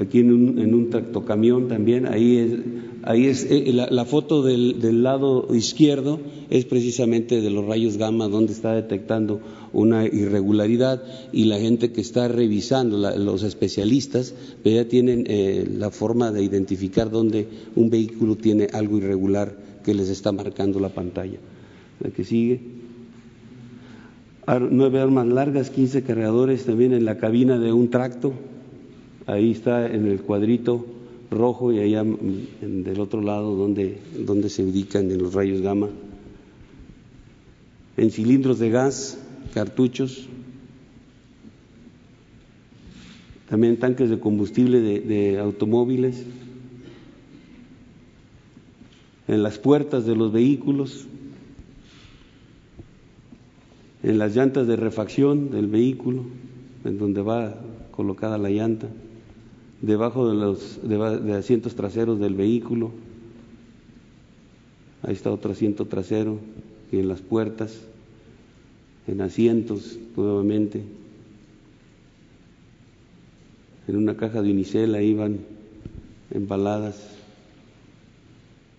[0.00, 2.60] Aquí en un, en un tractocamión también, ahí es,
[3.02, 8.28] ahí es la, la, foto del, del lado izquierdo es precisamente de los rayos gamma
[8.28, 9.40] donde está detectando
[9.72, 11.02] una irregularidad
[11.32, 16.42] y la gente que está revisando, los especialistas, pues ya tienen eh, la forma de
[16.42, 21.38] identificar dónde un vehículo tiene algo irregular que les está marcando la pantalla.
[22.00, 22.60] La que sigue.
[24.70, 28.32] Nueve armas largas, quince cargadores también en la cabina de un tracto.
[29.26, 30.84] Ahí está en el cuadrito
[31.30, 35.88] rojo y allá del otro lado donde, donde se ubican en los rayos gamma.
[37.96, 39.18] En cilindros de gas,
[39.54, 40.28] cartuchos,
[43.48, 46.24] también tanques de combustible de, automóviles,
[49.28, 51.06] en las puertas de los vehículos,
[54.02, 56.24] en las llantas de refacción del vehículo,
[56.84, 58.88] en donde va colocada la llanta,
[59.82, 62.92] debajo de los de asientos traseros del vehículo,
[65.02, 66.38] ahí está otro asiento trasero,
[66.90, 67.80] y en las puertas
[69.06, 70.82] en asientos nuevamente.
[73.88, 75.40] En una caja de unicel van
[76.30, 77.16] embaladas.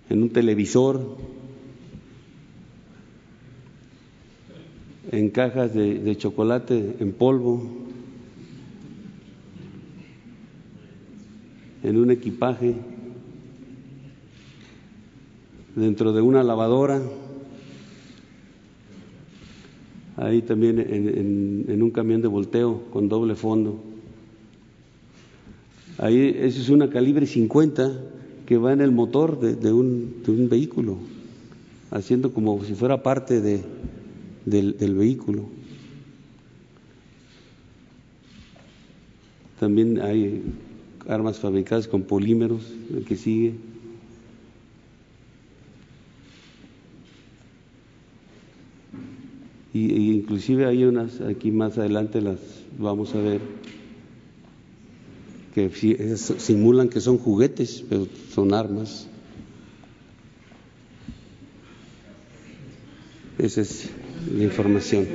[0.10, 1.18] En un televisor.
[5.12, 7.83] En cajas de chocolate en polvo.
[11.84, 12.76] En un equipaje.
[15.76, 17.02] Dentro de una lavadora
[20.18, 23.82] ahí también en, un camión de volteo con doble fondo.
[25.98, 27.92] Ahí eso es una calibre 50
[28.46, 30.98] que va en el motor de, un, de un, vehículo,
[31.92, 33.62] haciendo como si fuera parte de,
[34.46, 35.46] del, del vehículo.
[39.60, 40.44] También hay
[41.08, 43.56] armas fabricadas con polímeros, el que sigue.
[49.74, 52.38] y, inclusive hay unas aquí más adelante las
[52.78, 53.42] vamos a ver
[55.56, 55.70] que
[56.38, 59.08] simulan que son juguetes pero son armas
[63.40, 63.90] esa es
[64.32, 65.08] la información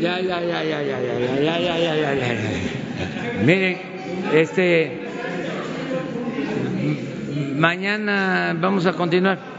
[0.00, 3.93] ya ya ya ya ya ya ya ya ya ya ya ya miren
[4.32, 5.00] este
[7.56, 9.54] mañana vamos a continuar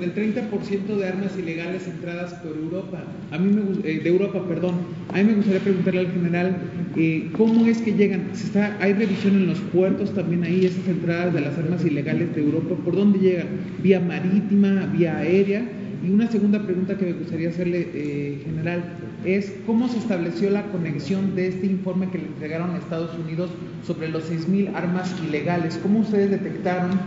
[0.00, 3.04] del 30% de armas ilegales entradas por Europa.
[3.30, 4.76] A mí me, eh, de Europa, perdón.
[5.12, 6.56] A mí me gustaría preguntarle al general
[6.96, 8.30] eh, cómo es que llegan.
[8.32, 12.34] ¿Se está, ¿Hay revisión en los puertos también ahí, esas entradas de las armas ilegales
[12.34, 12.74] de Europa?
[12.82, 13.48] ¿Por dónde llegan?
[13.82, 15.62] ¿Vía marítima, vía aérea?
[16.02, 18.84] Y una segunda pregunta que me gustaría hacerle, eh, general,
[19.24, 23.50] es cómo se estableció la conexión de este informe que le entregaron a Estados Unidos
[23.86, 25.78] sobre los 6.000 armas ilegales.
[25.82, 26.98] ¿Cómo ustedes detectaron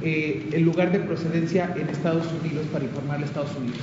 [0.00, 3.80] eh, el lugar de procedencia en Estados Unidos para informarle a Estados Unidos.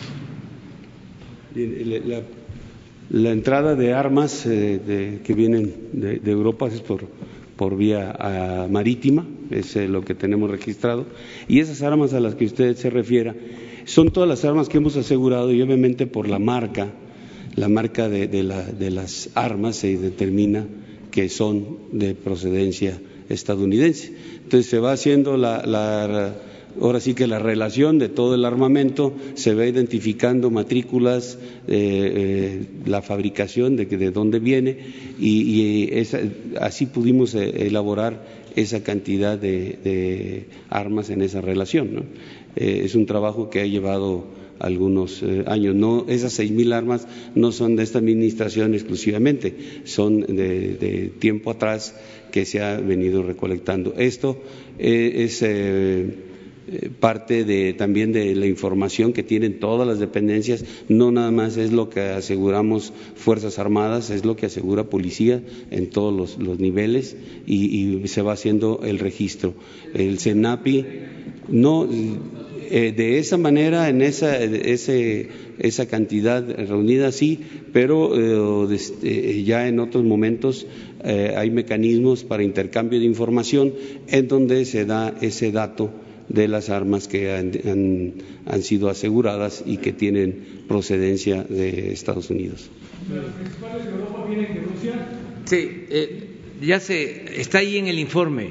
[3.09, 7.05] La, entrada de armas eh, que vienen de, Europa es por,
[7.57, 11.05] por vía ah, marítima, es eh, lo que tenemos registrado,
[11.49, 13.35] y esas armas a las que usted se refiera
[13.85, 16.91] son todas las armas que hemos asegurado y obviamente por la marca,
[17.55, 20.65] la marca de, de las armas se determina
[21.11, 22.99] que son de procedencia
[23.29, 24.13] estadounidense.
[24.43, 26.35] Entonces se va haciendo la,
[26.81, 31.37] ahora sí que la relación de todo el armamento, se va identificando matrículas,
[31.67, 34.77] eh, eh, la fabricación de, de dónde viene
[35.19, 35.93] y,
[36.59, 42.05] así pudimos eh, elaborar esa cantidad de, armas en esa relación.
[42.55, 44.25] Es un trabajo que ha llevado
[44.59, 45.75] algunos años.
[45.75, 51.95] No, esas seis mil armas no son de esta administración exclusivamente, son de tiempo atrás
[52.35, 53.93] que se ha venido recolectando.
[53.97, 54.37] Esto
[54.77, 56.05] eh, es eh,
[56.67, 61.55] eh, parte de, también de la información que tienen todas las dependencias, no nada más
[61.55, 65.41] es lo que aseguramos Fuerzas Armadas, es lo que asegura Policía
[65.71, 67.15] en todos los, niveles
[67.47, 69.53] y, se va haciendo el registro.
[69.93, 70.85] El CENAPI
[71.47, 71.87] no
[72.69, 75.29] eh, de esa manera, en esa, ese,
[75.59, 77.39] esa cantidad reunida, sí,
[77.73, 80.67] pero eh, ya en otros momentos
[81.03, 83.73] hay mecanismos para intercambio de información
[84.07, 85.91] en donde se da ese dato
[86.29, 92.69] de las armas que han, sido aseguradas y que tienen procedencia de Estados Unidos.
[93.13, 94.25] ¿Los principales Europa?
[95.45, 96.27] Sí, eh,
[96.61, 98.49] ya se está ahí en el informe.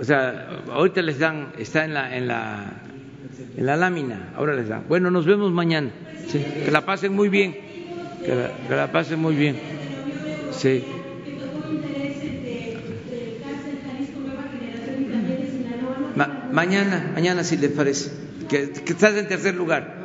[0.00, 2.81] O sea, ahorita les dan, está en la, en la,
[3.56, 4.84] en la lámina, ahora les dan.
[4.88, 5.90] Bueno, nos vemos mañana.
[6.30, 7.56] que la pasen muy bien.
[8.24, 9.56] Que la, pasen muy bien.
[10.52, 10.84] Sí.
[16.52, 18.10] mañana, mañana si les parece,
[18.48, 20.02] que, estás en tercer lugar.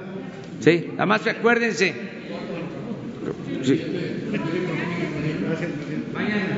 [0.62, 0.92] ¿Sí?
[0.98, 1.94] Además, acuérdense.
[3.64, 3.82] Sí.
[6.14, 6.58] Mañana.